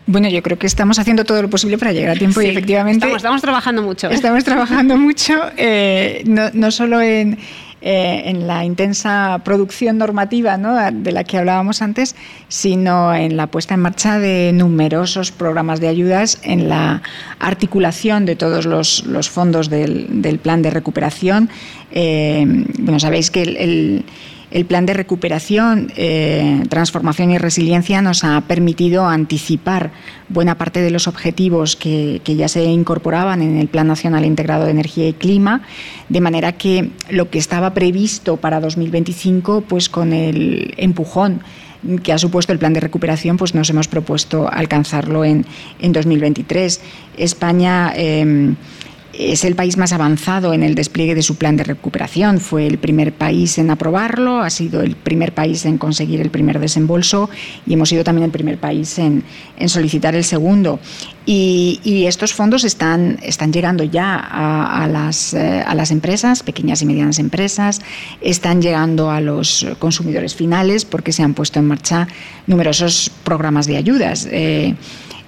[0.07, 3.05] Bueno, yo creo que estamos haciendo todo lo posible para llegar a tiempo y efectivamente...
[3.13, 4.09] Estamos, trabajando mucho.
[4.09, 7.37] Estamos trabajando mucho, eh, no, no, solo en,
[7.81, 10.57] eh, en la intensa producción normativa
[10.91, 12.15] de la que hablábamos antes,
[12.47, 17.03] sino en la puesta en marcha de numerosos programas de ayudas, en la
[17.39, 21.49] articulación de todos los, fondos del, plan de recuperación.
[21.91, 22.45] Eh,
[22.79, 24.05] bueno, sabéis que el
[24.65, 29.91] plan de recuperación, eh, transformación y resiliencia nos ha permitido anticipar
[30.29, 34.71] buena parte de los objetivos que, ya se incorporaban en el Plan Nacional Integrado de
[34.71, 35.61] Energía y Clima,
[36.09, 41.41] de manera que lo que estaba previsto para 2025, pues con el empujón
[42.03, 45.45] que ha supuesto el plan de recuperación, pues nos hemos propuesto alcanzarlo en,
[45.79, 46.81] en 2023.
[47.17, 48.55] España eh,
[49.17, 52.39] es el país más avanzado en el despliegue de su plan de recuperación.
[52.39, 56.59] Fue el primer país en aprobarlo, ha sido el primer país en conseguir el primer
[56.59, 57.29] desembolso
[57.65, 59.23] y hemos sido también el primer país en,
[59.67, 60.79] solicitar el segundo.
[61.25, 66.85] Y, estos fondos están, están llegando ya a, las, eh, a, las, empresas, pequeñas y
[66.85, 67.81] medianas empresas,
[68.21, 72.07] están llegando a los consumidores finales porque se han puesto en marcha
[72.45, 74.25] numerosos programas de ayudas.
[74.31, 74.75] Eh,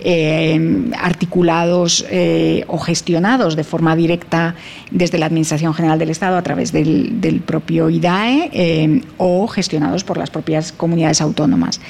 [0.01, 4.55] eh, articulados eh, o gestionados de forma directa
[4.91, 10.17] desde la Administración General del Estado a través del, propio IDAE eh, o gestionados por
[10.17, 11.81] las propias comunidades autónomas.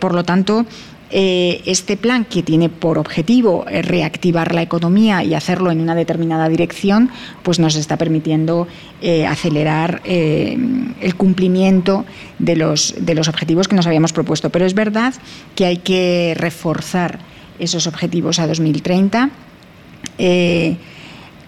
[0.00, 0.66] por lo tanto,
[1.12, 5.96] eh, este plan, que tiene por objetivo eh, reactivar la economía y hacerlo en una
[5.96, 7.10] determinada dirección,
[7.42, 8.68] pues nos está permitiendo
[9.02, 12.04] eh, acelerar el cumplimiento
[12.38, 14.50] de los, de los objetivos que nos habíamos propuesto.
[14.50, 15.14] Pero es verdad
[15.56, 17.18] que hay que reforzar
[17.58, 19.30] esos objetivos a 2030.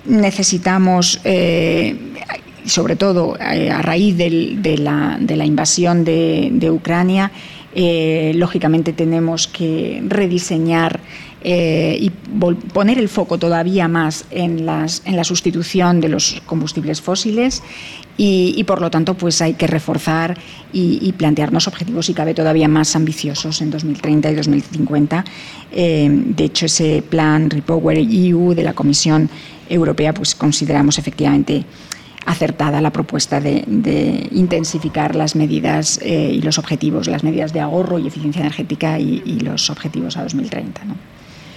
[0.07, 1.21] necesitamos
[2.65, 7.31] sobre todo a raíz de, la, invasión de Ucrania,
[7.75, 11.01] eh, lógicamente tenemos que rediseñar
[11.45, 17.63] eh, y poner el foco todavía más en, la sustitución de los combustibles fósiles
[18.17, 20.39] y, por lo tanto pues hay que reforzar
[20.73, 25.25] y, plantearnos objetivos si cabe todavía más ambiciosos en 2030 y 2050.
[25.73, 29.29] Eh, de hecho ese plan Repower EU de la Comisión
[29.69, 31.65] Europea pues consideramos efectivamente
[32.27, 37.99] acertada la propuesta de, intensificar las medidas eh, y los objetivos, las medidas de ahorro
[37.99, 40.85] y eficiencia energética y, los objetivos a 2030.
[40.85, 40.95] ¿no?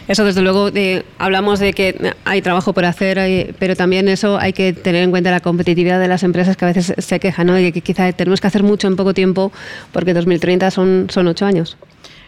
[0.08, 0.70] Eso, desde luego,
[1.18, 5.32] hablamos de que hay trabajo por hacer, pero también eso hay que tener en cuenta
[5.32, 7.54] la competitividad de las empresas que a veces se quejan, ¿no?
[7.54, 9.52] de que quizá tenemos que hacer mucho en poco tiempo
[9.92, 11.78] porque 2030 son, son ocho años.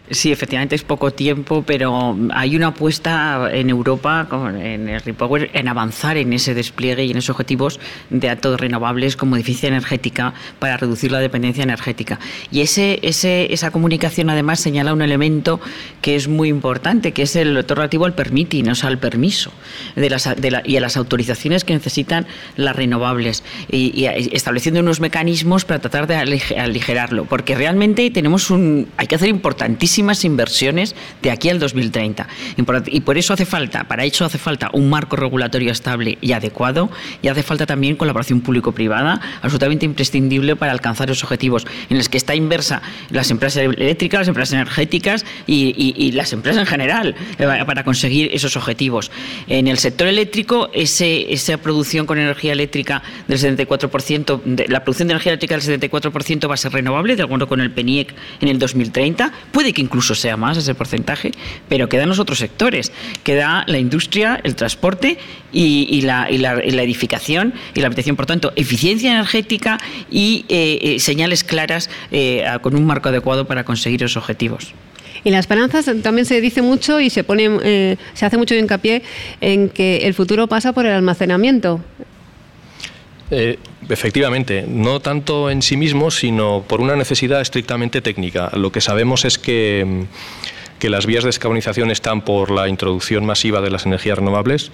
[0.09, 4.25] Sí, efectivamente es poco tiempo, pero hay una apuesta en Europa,
[4.57, 7.77] en el Repower, en avanzar en ese despliegue y en esos objetivos
[8.09, 12.19] de datos renovables como eficiencia energética para reducir la dependencia energética.
[12.51, 15.59] Y ese, ese, esa comunicación además señala un elemento
[16.01, 19.51] que es muy importante, que es el relativo al permitting, o sea, al permiso
[19.97, 20.29] de las,
[20.63, 26.15] y a las autorizaciones que necesitan las renovables y, estableciendo unos mecanismos para tratar de
[26.15, 32.27] aligerarlo, porque realmente tenemos un, hay que hacer importantísimo inversiones de aquí al 2030.
[32.87, 36.89] Y por eso hace falta, para eso hace falta un marco regulatorio estable y adecuado
[37.21, 42.17] y hace falta también colaboración público-privada absolutamente imprescindible para alcanzar esos objetivos en los que
[42.17, 47.83] está inversa las empresas eléctricas, las empresas energéticas y, las empresas en general eh, para
[47.83, 49.11] conseguir esos objetivos.
[49.47, 55.07] En el sector eléctrico, ese, esa producción con energía eléctrica del 74%, de, la producción
[55.07, 58.47] de energía eléctrica del 74% va a ser renovable, de acuerdo con el PENIEC en
[58.47, 59.31] el 2030.
[59.51, 61.31] Puede que incluso sea más ese porcentaje,
[61.69, 62.91] pero quedan los otros sectores,
[63.23, 65.17] queda la industria, el transporte
[65.51, 68.15] y, la, edificación y la habitación.
[68.15, 69.79] Por tanto, eficiencia energética
[70.11, 74.73] y eh, eh, señales claras eh, con un marco adecuado para conseguir esos objetivos.
[75.23, 79.01] Y la esperanza también se dice mucho y se pone, se hace mucho hincapié
[79.41, 81.81] en que el futuro pasa por el almacenamiento.
[83.29, 83.59] Eh,
[83.89, 88.49] efectivamente, no tanto en sí mismo, sino por una necesidad estrictamente técnica.
[88.55, 93.25] Lo que sabemos es que, mm, que las vías de descarbonización están por la introducción
[93.25, 94.71] masiva de las energías renovables.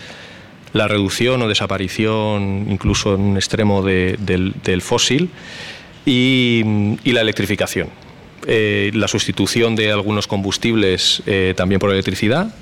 [0.74, 5.30] la reducción o desaparición, incluso en un extremo del, fósil,
[6.04, 6.64] y,
[7.06, 7.90] la electrificación.
[8.48, 12.56] Eh, la sustitución de algunos combustibles eh, también por electricidad.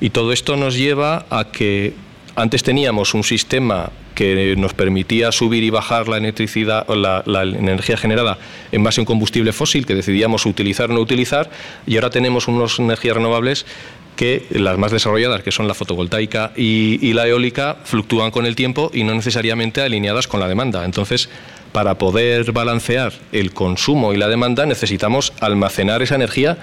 [0.00, 1.94] Y todo esto nos lleva a que
[2.36, 7.96] antes teníamos un sistema que nos permitía subir y bajar la electricidad la, la, energía
[7.96, 8.38] generada
[8.72, 11.50] en base a un combustible fósil que decidíamos utilizar o no utilizar
[11.86, 13.66] y ahora tenemos unas energías renovables
[14.16, 18.90] que las más desarrolladas, que son la fotovoltaica y, la eólica, fluctúan con el tiempo
[18.92, 20.84] y no necesariamente alineadas con la demanda.
[20.84, 21.28] Entonces,
[21.72, 26.56] para poder balancear el consumo y la demanda, necesitamos almacenar esa energía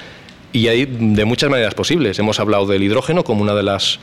[0.53, 2.17] y hay de muchas maneras posibles.
[2.19, 3.99] Hemos hablado del hidrógeno como una de las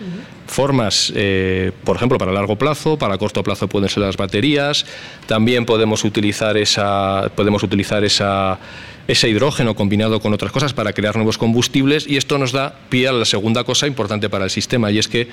[0.48, 4.84] formas, eh, por ejemplo, para largo plazo, para corto plazo pueden ser las baterías.
[5.26, 8.58] También podemos utilizar esa, podemos utilizar esa,
[9.06, 13.06] ese hidrógeno combinado con otras cosas para crear nuevos combustibles y esto nos da pie
[13.06, 15.28] a la segunda cosa importante para el sistema y es que,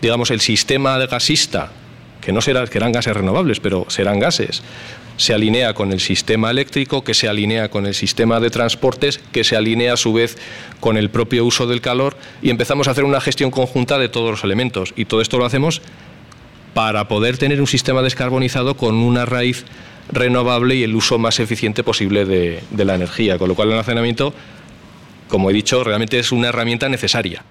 [0.00, 1.72] digamos, el sistema gasista
[2.20, 4.62] que no será, que eran gases renovables, pero serán gases,
[5.16, 9.44] se alinea con el sistema eléctrico, que se alinea con el sistema de transportes, que
[9.44, 10.36] se alinea a su vez
[10.80, 14.30] con el propio uso del calor y empezamos a hacer una gestión conjunta de todos
[14.30, 14.92] los elementos.
[14.96, 15.82] Y todo esto lo hacemos
[16.74, 19.64] para poder tener un sistema descarbonizado con una raíz
[20.12, 23.38] renovable y el uso más eficiente posible de, la energía.
[23.38, 24.34] Con lo cual el almacenamiento,
[25.28, 27.42] como he dicho, realmente es una herramienta necesaria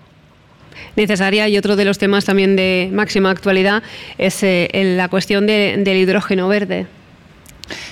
[0.95, 3.81] necesaria y otro de los temas también de máxima actualidad
[4.19, 6.85] es eh, la cuestión del hidrógeno verde.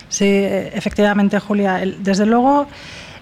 [0.09, 1.81] Sí, efectivamente, Julia.
[1.99, 2.67] desde luego,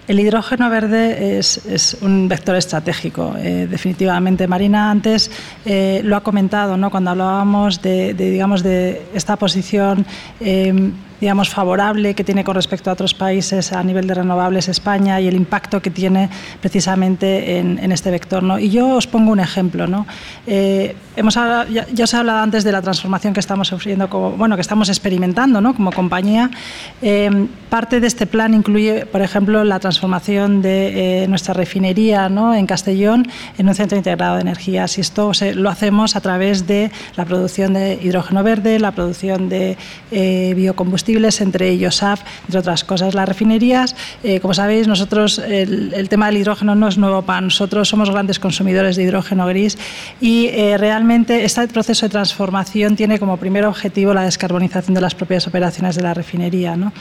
[0.08, 4.48] el hidrógeno verde es, un vector estratégico, eh, definitivamente.
[4.48, 5.30] Marina antes
[5.64, 6.90] eh, lo ha comentado, ¿no?
[6.90, 10.04] Cuando hablábamos de, digamos, de esta posición.
[10.40, 10.90] Eh,
[11.20, 15.28] digamos, favorable que tiene con respecto a otros países a nivel de renovables España y
[15.28, 18.42] el impacto que tiene precisamente en, este vector.
[18.42, 18.58] ¿no?
[18.58, 19.86] Y yo os pongo un ejemplo.
[19.86, 20.06] ¿no?
[20.46, 21.66] Eh, hemos ya,
[22.02, 25.60] os he hablado antes de la transformación que estamos sufriendo, como, bueno, que estamos experimentando
[25.60, 25.74] ¿no?
[25.74, 26.50] como compañía.
[27.02, 32.54] Eh, parte de este plan incluye, por ejemplo, la transformación de eh, nuestra refinería ¿no?
[32.54, 34.96] en Castellón en un centro integrado de energías.
[34.96, 39.76] Y esto lo hacemos a través de la producción de hidrógeno verde, la producción de
[41.10, 43.14] biocombustibles entre ellos SAF, entre otras cosas.
[43.14, 47.88] Las refinerías, eh, como sabéis, nosotros el, tema del hidrógeno no es nuevo para nosotros,
[47.88, 49.78] somos grandes consumidores de hidrógeno gris
[50.20, 55.14] y eh, realmente este proceso de transformación tiene como primer objetivo la descarbonización de las
[55.14, 56.76] propias operaciones de la refinería.
[56.76, 56.92] ¿no?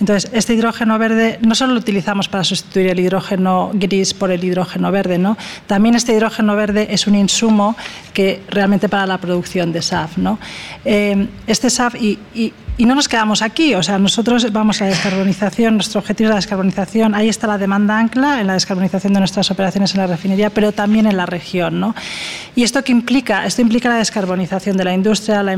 [0.00, 4.42] Entonces, este hidrógeno verde no solo lo utilizamos para sustituir el hidrógeno gris por el
[4.44, 5.36] hidrógeno verde, ¿no?
[5.66, 7.76] también este hidrógeno verde es un insumo
[8.12, 10.18] que realmente para la producción de SAF.
[10.18, 10.38] ¿no?
[10.84, 14.90] Eh, este SAF, y, y no nos quedamos aquí, o sea, nosotros vamos a la
[14.90, 19.20] descarbonización, nuestro objetivo es la descarbonización, ahí está la demanda ancla en la descarbonización de
[19.20, 21.80] nuestras operaciones en la refinería, pero también en la región.
[21.80, 21.94] ¿no?
[22.56, 23.44] ¿Y esto qué implica?
[23.46, 25.56] Esto implica la descarbonización de la industria, la,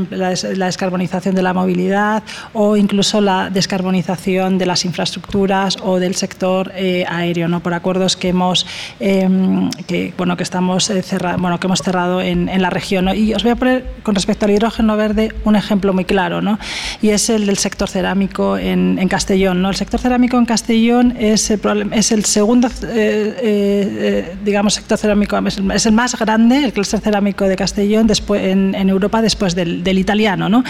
[0.65, 7.05] descarbonización de la movilidad o incluso la descarbonización de las infraestructuras o del sector eh,
[7.07, 7.61] aéreo, ¿no?
[7.61, 8.67] por acuerdos que hemos,
[8.99, 11.03] em, que, bueno, que estamos eh,
[11.39, 13.09] bueno, que hemos cerrado en, en la región.
[13.15, 16.41] Y os voy a poner, con respecto al hidrógeno verde, un ejemplo muy claro.
[16.41, 16.59] ¿no?
[17.05, 19.61] Y es el del sector cerámico en, Castellón.
[19.61, 19.69] ¿no?
[19.69, 21.59] El sector cerámico en Castellón es el,
[21.93, 26.99] es el segundo, eh, eh, eh, digamos, sector cerámico, es el, más grande, el clúster
[26.99, 30.49] cerámico de Castellón después, en, Europa después del, del italiano.
[30.49, 30.63] ¿no?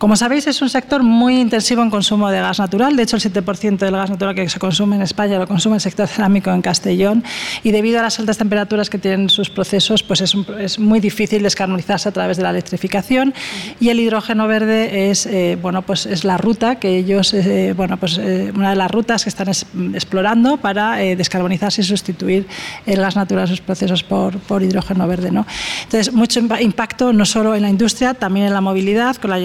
[0.00, 2.96] Como sabéis, es un sector muy intensivo en consumo de gas natural.
[2.96, 5.82] De hecho, el 7% del gas natural que se consume en España lo consume el
[5.82, 7.22] sector cerámico en Castellón.
[7.62, 12.08] Y debido a las altas temperaturas que tienen sus procesos, pues es, muy difícil descarbonizarse
[12.08, 13.34] a través de la electrificación.
[13.78, 17.98] Y el hidrógeno verde es, eh, bueno, pues es la ruta que ellos, eh, bueno,
[17.98, 19.48] pues eh, una de las rutas que están
[19.92, 22.46] explorando para descarbonizarse y sustituir
[22.86, 25.30] el gas natural, sus procesos por, por hidrógeno verde.
[25.30, 25.44] ¿no?
[25.82, 29.38] Entonces, mucho impacto no solo en la industria, también en la movilidad, con la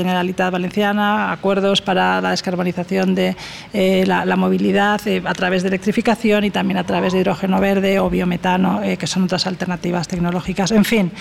[0.50, 3.36] Valenciana, acuerdos para la descarbonización de
[3.74, 8.00] eh, la, movilidad eh, a través de electrificación y también a través de hidrógeno verde
[8.00, 10.72] o biometano, eh, que son otras alternativas tecnológicas.
[10.72, 11.12] En fin,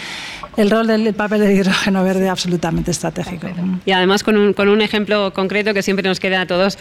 [0.57, 3.49] el rol del papel de hidrógeno verde absolutamente estratégico.
[3.85, 6.79] Y además con un, con un ejemplo concreto que siempre nos queda a todos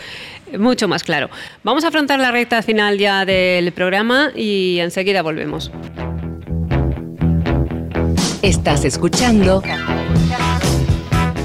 [0.57, 1.29] mucho más claro.
[1.63, 5.71] Vamos a afrontar la recta final ya del programa y enseguida volvemos.
[8.43, 9.63] Estás escuchando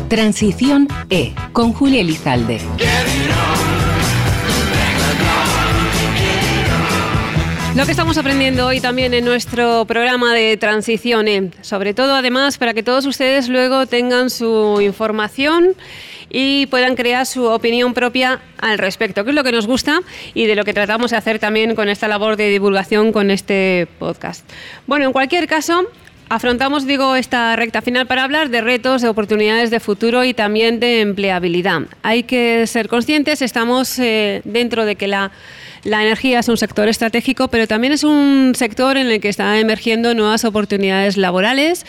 [0.08, 2.60] Transición E con Julia Elizalde.
[7.76, 12.56] Lo que estamos aprendiendo hoy también en nuestro programa de Transición E, sobre todo además
[12.56, 15.74] para que todos ustedes luego tengan su información
[16.30, 20.00] y puedan crear su opinión propia al respecto, que es lo que nos gusta
[20.32, 23.86] y de lo que tratamos de hacer también con esta labor de divulgación con este
[23.98, 24.48] podcast.
[24.86, 25.86] Bueno, en cualquier caso,
[26.30, 30.78] Afrontamos, digo, esta recta final para hablar de retos, de oportunidades de futuro y también
[30.78, 31.82] de empleabilidad.
[32.02, 35.30] Hay que ser conscientes, estamos eh, dentro de que la,
[35.84, 39.56] la, energía es un sector estratégico, pero también es un sector en el que están
[39.56, 41.86] emergiendo nuevas oportunidades laborales,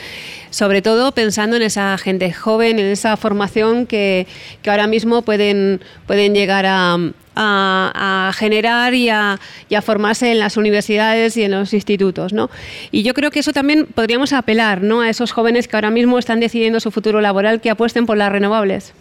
[0.50, 4.28] sobre todo pensando en esa gente joven, en esa formación que,
[4.62, 6.98] que ahora mismo pueden, pueden llegar a
[7.40, 9.40] a, generar y a,
[9.82, 12.34] formarse en las universidades y en los institutos.
[12.34, 12.50] ¿no?
[12.92, 15.02] Y yo creo que eso también podríamos apelar ¿no?
[15.02, 18.32] a esos jóvenes que ahora mismo están decidiendo su futuro laboral que apuesten por las
[18.32, 18.94] renovables.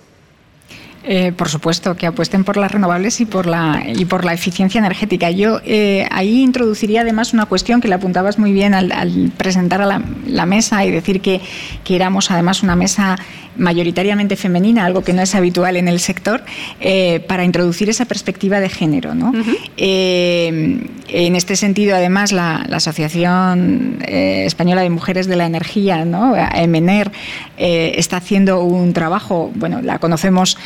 [1.11, 4.78] Eh, por supuesto, que apuesten por las renovables y por la, y por la eficiencia
[4.78, 5.30] energética.
[5.30, 9.86] Yo eh, ahí introduciría además una cuestión que le apuntabas muy bien al, presentar a
[9.86, 11.40] la, mesa y decir que,
[11.82, 13.18] que éramos además una mesa
[13.56, 16.44] mayoritariamente femenina, algo que no es habitual en el sector,
[16.78, 19.14] eh, para introducir esa perspectiva de género.
[19.14, 19.32] ¿no?
[19.78, 26.36] En este sentido, además, la, Asociación Española de Mujeres de la Energía, ¿no?
[26.36, 27.11] EMENER,
[27.56, 30.56] está haciendo un trabajo, bueno, la conocemos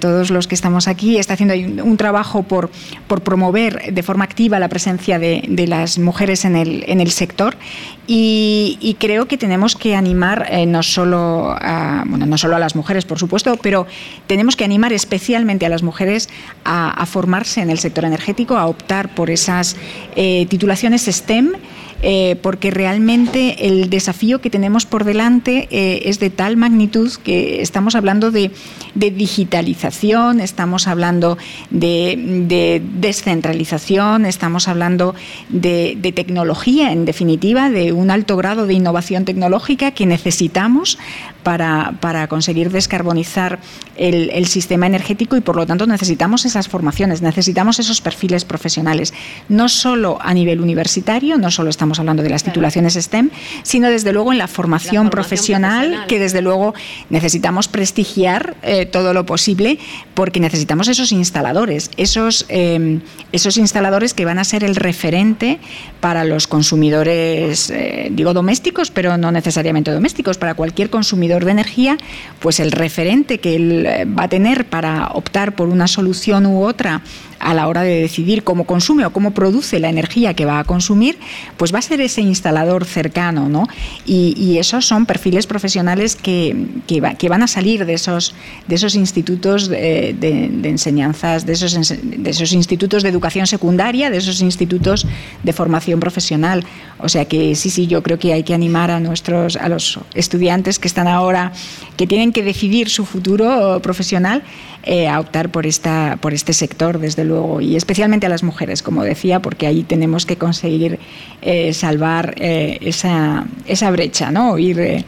[0.00, 2.70] todos los que estamos aquí, está haciendo un, trabajo por,
[3.08, 7.10] por promover de forma activa la presencia de, de las mujeres en el, en el
[7.10, 7.56] sector.
[8.12, 12.74] Y, creo que tenemos que animar eh, no solo a, bueno, no solo a las
[12.74, 13.86] mujeres, por supuesto, pero
[14.26, 16.28] tenemos que animar especialmente a las mujeres
[16.64, 19.76] a, formarse en el sector energético, a optar por esas
[20.16, 21.52] eh, titulaciones STEM
[22.02, 27.60] eh, porque realmente el desafío que tenemos por delante eh, es de tal magnitud que
[27.60, 28.50] estamos hablando de,
[28.94, 31.36] digitalización, estamos hablando
[31.70, 35.14] de, descentralización, estamos hablando
[35.50, 40.98] de, tecnología, en definitiva, de un alto grado de innovación tecnológica que necesitamos
[41.42, 43.58] para, conseguir descarbonizar
[44.00, 49.12] el, el, sistema energético y por lo tanto necesitamos esas formaciones, necesitamos esos perfiles profesionales,
[49.48, 53.30] no solo a nivel universitario, no solo estamos hablando de las titulaciones STEM,
[53.62, 56.74] sino desde luego en la formación, profesional, que desde luego
[57.10, 59.78] necesitamos prestigiar eh, todo lo posible
[60.14, 63.00] porque necesitamos esos instaladores, esos, eh,
[63.32, 65.58] esos instaladores que van a ser el referente
[66.00, 71.98] para los consumidores, eh, digo domésticos, pero no necesariamente domésticos, para cualquier consumidor de energía,
[72.40, 77.02] pues el referente que él va a tener para optar por una solución u otra
[77.40, 80.64] a la hora de decidir cómo consume o cómo produce la energía que va a
[80.64, 81.18] consumir,
[81.56, 83.66] pues va a ser ese instalador cercano, ¿no?
[84.06, 88.34] Y, esos son perfiles profesionales que, que, van a salir de esos,
[88.66, 90.10] de esos institutos de,
[90.64, 91.72] enseñanzas, de esos,
[92.02, 95.06] de esos institutos de educación secundaria, de esos institutos
[95.42, 96.64] de formación profesional.
[96.98, 99.98] O sea que sí, sí, yo creo que hay que animar a nuestros, a los
[100.14, 101.52] estudiantes que están ahora,
[101.96, 104.42] que tienen que decidir su futuro profesional,
[104.82, 108.82] eh, a optar por, esta, por este sector, desde luego, y especialmente a las mujeres,
[108.82, 110.98] como decía, porque ahí tenemos que conseguir
[111.42, 114.58] eh, salvar eh, esa, esa brecha, ¿no?
[114.58, 115.04] Ir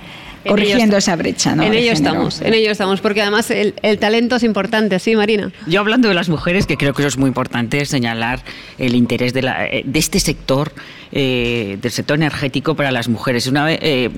[0.46, 1.54] corrigiendo esa brecha.
[1.54, 1.62] ¿no?
[1.62, 5.52] En ello estamos, en ello estamos, porque además el, el, talento es importante, ¿sí, Marina?
[5.66, 8.40] Yo hablando de las mujeres, que creo que eso es muy importante, señalar
[8.78, 10.72] el interés de, la, de este sector
[11.14, 13.46] eh, del sector energético para las mujeres.
[13.46, 14.08] Una vez, eh,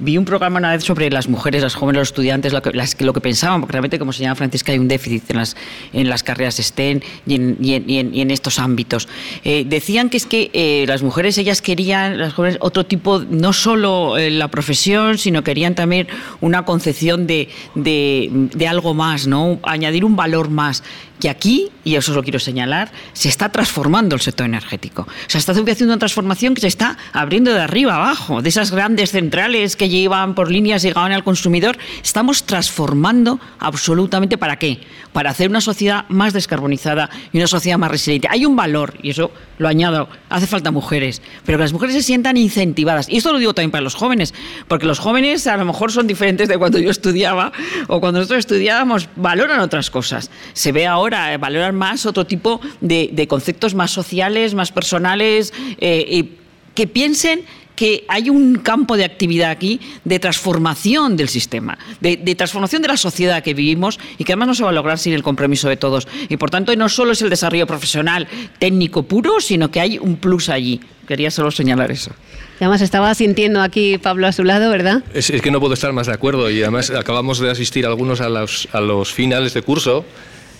[0.00, 3.00] vi un programa una vez sobre las mujeres, las jóvenes, los estudiantes, lo que, las,
[3.00, 5.56] lo que pensaban, porque realmente, como señala Francisca, hay un déficit en las,
[5.92, 9.06] en las carreras STEM y en, y en, estos ámbitos.
[9.44, 14.18] Eh, decían que es que las mujeres, ellas querían, las jóvenes, otro tipo, no solo
[14.18, 16.08] la profesión, sino querían también
[16.40, 19.60] una concepción de, de, de algo más, ¿no?
[19.62, 20.82] añadir un valor más
[21.24, 25.02] que aquí, y eso lo quiero señalar, se está transformando el sector energético.
[25.08, 28.70] O sea, está haciendo una transformación que se está abriendo de arriba abajo, de esas
[28.70, 31.78] grandes centrales que llevan por líneas llegaban al consumidor.
[32.02, 34.82] Estamos transformando absolutamente para qué?
[35.14, 38.28] Para hacer una sociedad más descarbonizada y una sociedad más resiliente.
[38.30, 42.02] Hay un valor, y eso lo añado, hace falta mujeres, pero que las mujeres se
[42.02, 43.08] sientan incentivadas.
[43.08, 44.34] Y esto lo digo también para los jóvenes,
[44.68, 47.50] porque los jóvenes a lo mejor son diferentes de cuando yo estudiaba
[47.88, 50.30] o cuando nosotros estudiábamos, valoran otras cosas.
[50.52, 56.28] Se ve ahora ahora, valorar más otro tipo de, conceptos más sociales, más personales, eh,
[56.74, 57.44] que piensen
[57.76, 62.96] que hay un campo de actividad aquí de transformación del sistema, de, transformación de la
[62.96, 65.76] sociedad que vivimos y que además no se va a lograr sin el compromiso de
[65.76, 66.06] todos.
[66.28, 70.16] Y por tanto no solo es el desarrollo profesional técnico puro, sino que hay un
[70.16, 70.80] plus allí.
[71.06, 72.12] Quería solo señalar eso.
[72.60, 75.02] además estaba sintiendo aquí Pablo a su lado, ¿verdad?
[75.12, 78.28] Es, que no puedo estar más de acuerdo y además acabamos de asistir algunos a
[78.28, 80.04] los, a los finales de curso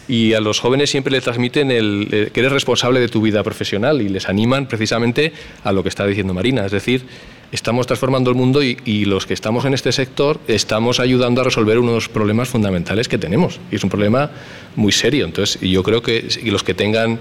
[0.09, 3.43] y a los jóvenes siempre le transmiten el, eh, que eres responsable de tu vida
[3.43, 5.33] profesional y les animan precisamente
[5.63, 7.05] a lo que está diciendo Marina, es decir,
[7.53, 11.79] estamos transformando el mundo y, los que estamos en este sector estamos ayudando a resolver
[11.79, 14.31] uno de los problemas fundamentales que tenemos y es un problema
[14.75, 15.25] muy serio.
[15.25, 17.21] Entonces, yo creo que los que tengan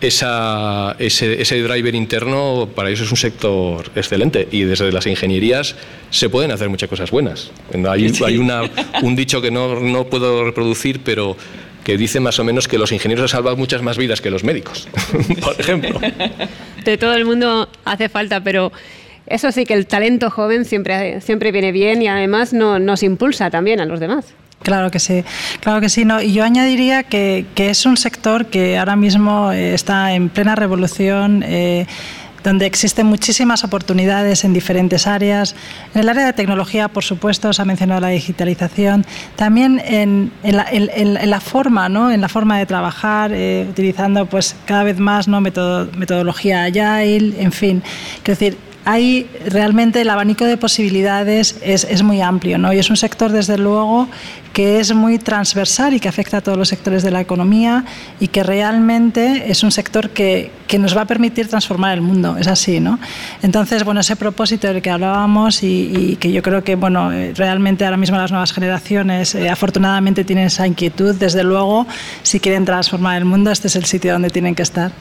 [0.00, 5.74] esa, ese, ese, driver interno para eso es un sector excelente y desde las ingenierías
[6.10, 7.50] se pueden hacer muchas cosas buenas.
[7.88, 8.62] Hay, hay una,
[9.02, 11.36] un dicho que no, no, puedo reproducir, pero
[11.86, 14.42] que dice más o menos que los ingenieros han salvado muchas más vidas que los
[14.42, 14.88] médicos,
[15.40, 16.00] por ejemplo.
[16.84, 18.72] De todo el mundo hace falta, pero
[19.28, 23.50] eso sí que el talento joven siempre, siempre viene bien y además no, nos impulsa
[23.50, 24.34] también a los demás.
[24.64, 25.22] Claro que sí,
[25.60, 26.04] claro que sí.
[26.04, 26.20] No.
[26.20, 30.56] Y yo añadiría que, que es un sector que ahora mismo eh, está en plena
[30.56, 31.44] revolución.
[31.46, 31.86] Eh,
[32.42, 35.54] donde existen muchísimas oportunidades en diferentes áreas.
[35.94, 39.04] En el área de tecnología, por supuesto, se ha mencionado la digitalización.
[39.36, 42.10] También en, en, la, en, la, forma, ¿no?
[42.10, 45.40] en la forma de trabajar, eh, utilizando pues cada vez más ¿no?
[45.40, 47.82] metodología agile, en fin.
[48.24, 48.56] Decir,
[48.86, 52.72] hay realmente el abanico de posibilidades es, es, muy amplio, ¿no?
[52.72, 54.08] Y es un sector, desde luego,
[54.52, 57.84] que es muy transversal y que afecta a todos los sectores de la economía
[58.20, 62.36] y que realmente es un sector que, que nos va a permitir transformar el mundo,
[62.38, 63.00] es así, ¿no?
[63.42, 67.84] Entonces, bueno, ese propósito del que hablábamos y, y que yo creo que, bueno, realmente
[67.84, 71.88] ahora mismo las nuevas generaciones eh, afortunadamente tienen esa inquietud, desde luego,
[72.22, 74.92] si quieren transformar el mundo, este es el sitio donde tienen que estar.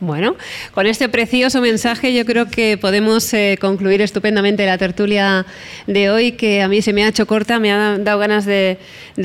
[0.00, 0.34] Bueno,
[0.72, 5.44] con este precioso mensaje yo creo que podemos eh, concluir estupendamente la tertulia
[5.86, 8.78] de hoy, que a mí se me ha hecho corta, me ha dado ganas de,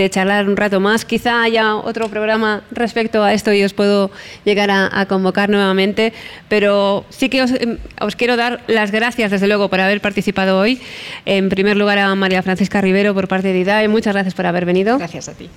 [0.10, 1.06] charlar un rato más.
[1.06, 4.12] Quizá haya otro programa respecto a esto y os puedo
[4.44, 6.12] llegar a, convocar nuevamente,
[6.50, 10.60] pero sí que os, em, os, quiero dar las gracias, desde luego, por haber participado
[10.60, 10.82] hoy.
[11.26, 14.66] En primer lugar a María Francisca Rivero por parte de IDAE, muchas gracias por haber
[14.66, 14.98] venido.
[14.98, 15.50] Gracias a ti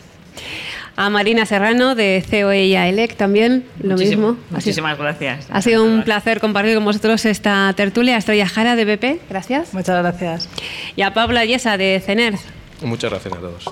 [0.98, 4.36] a Marina Serrano de COE y a ELEC también, lo mismo.
[4.50, 5.46] Muchísimas gracias.
[5.48, 8.16] Ha sido un placer compartir con vosotros esta tertulia.
[8.16, 9.72] Estrella Jara de BP, gracias.
[9.74, 10.48] Muchas gracias.
[10.96, 12.34] Y a Pablo Ayesa de CENER.
[12.82, 13.64] Muchas gracias a todos.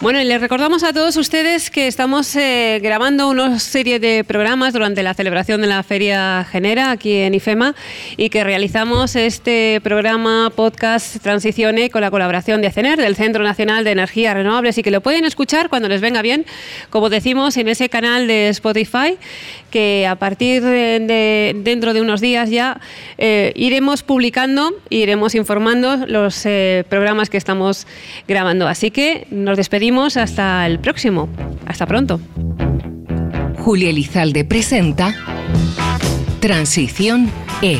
[0.00, 4.72] Bueno, y les recordamos a todos ustedes que estamos eh, grabando una serie de programas
[4.72, 7.74] durante la celebración de la Feria Genera aquí en IFEMA
[8.16, 13.84] y que realizamos este programa podcast Transicione con la colaboración de CENER, del Centro Nacional
[13.84, 16.46] de Energías Renovables, y que lo pueden escuchar cuando les venga bien,
[16.88, 19.18] como decimos, en ese canal de Spotify,
[19.70, 22.80] que a partir de, dentro de unos días ya
[23.18, 27.86] eh, iremos publicando, iremos informando los eh, programas que estamos
[28.28, 28.68] grabando.
[28.68, 31.28] Así que nos despedimos hasta el próximo.
[31.66, 32.20] Hasta pronto.
[33.58, 35.14] Julia Elizalde presenta
[36.40, 37.30] Transición
[37.62, 37.78] E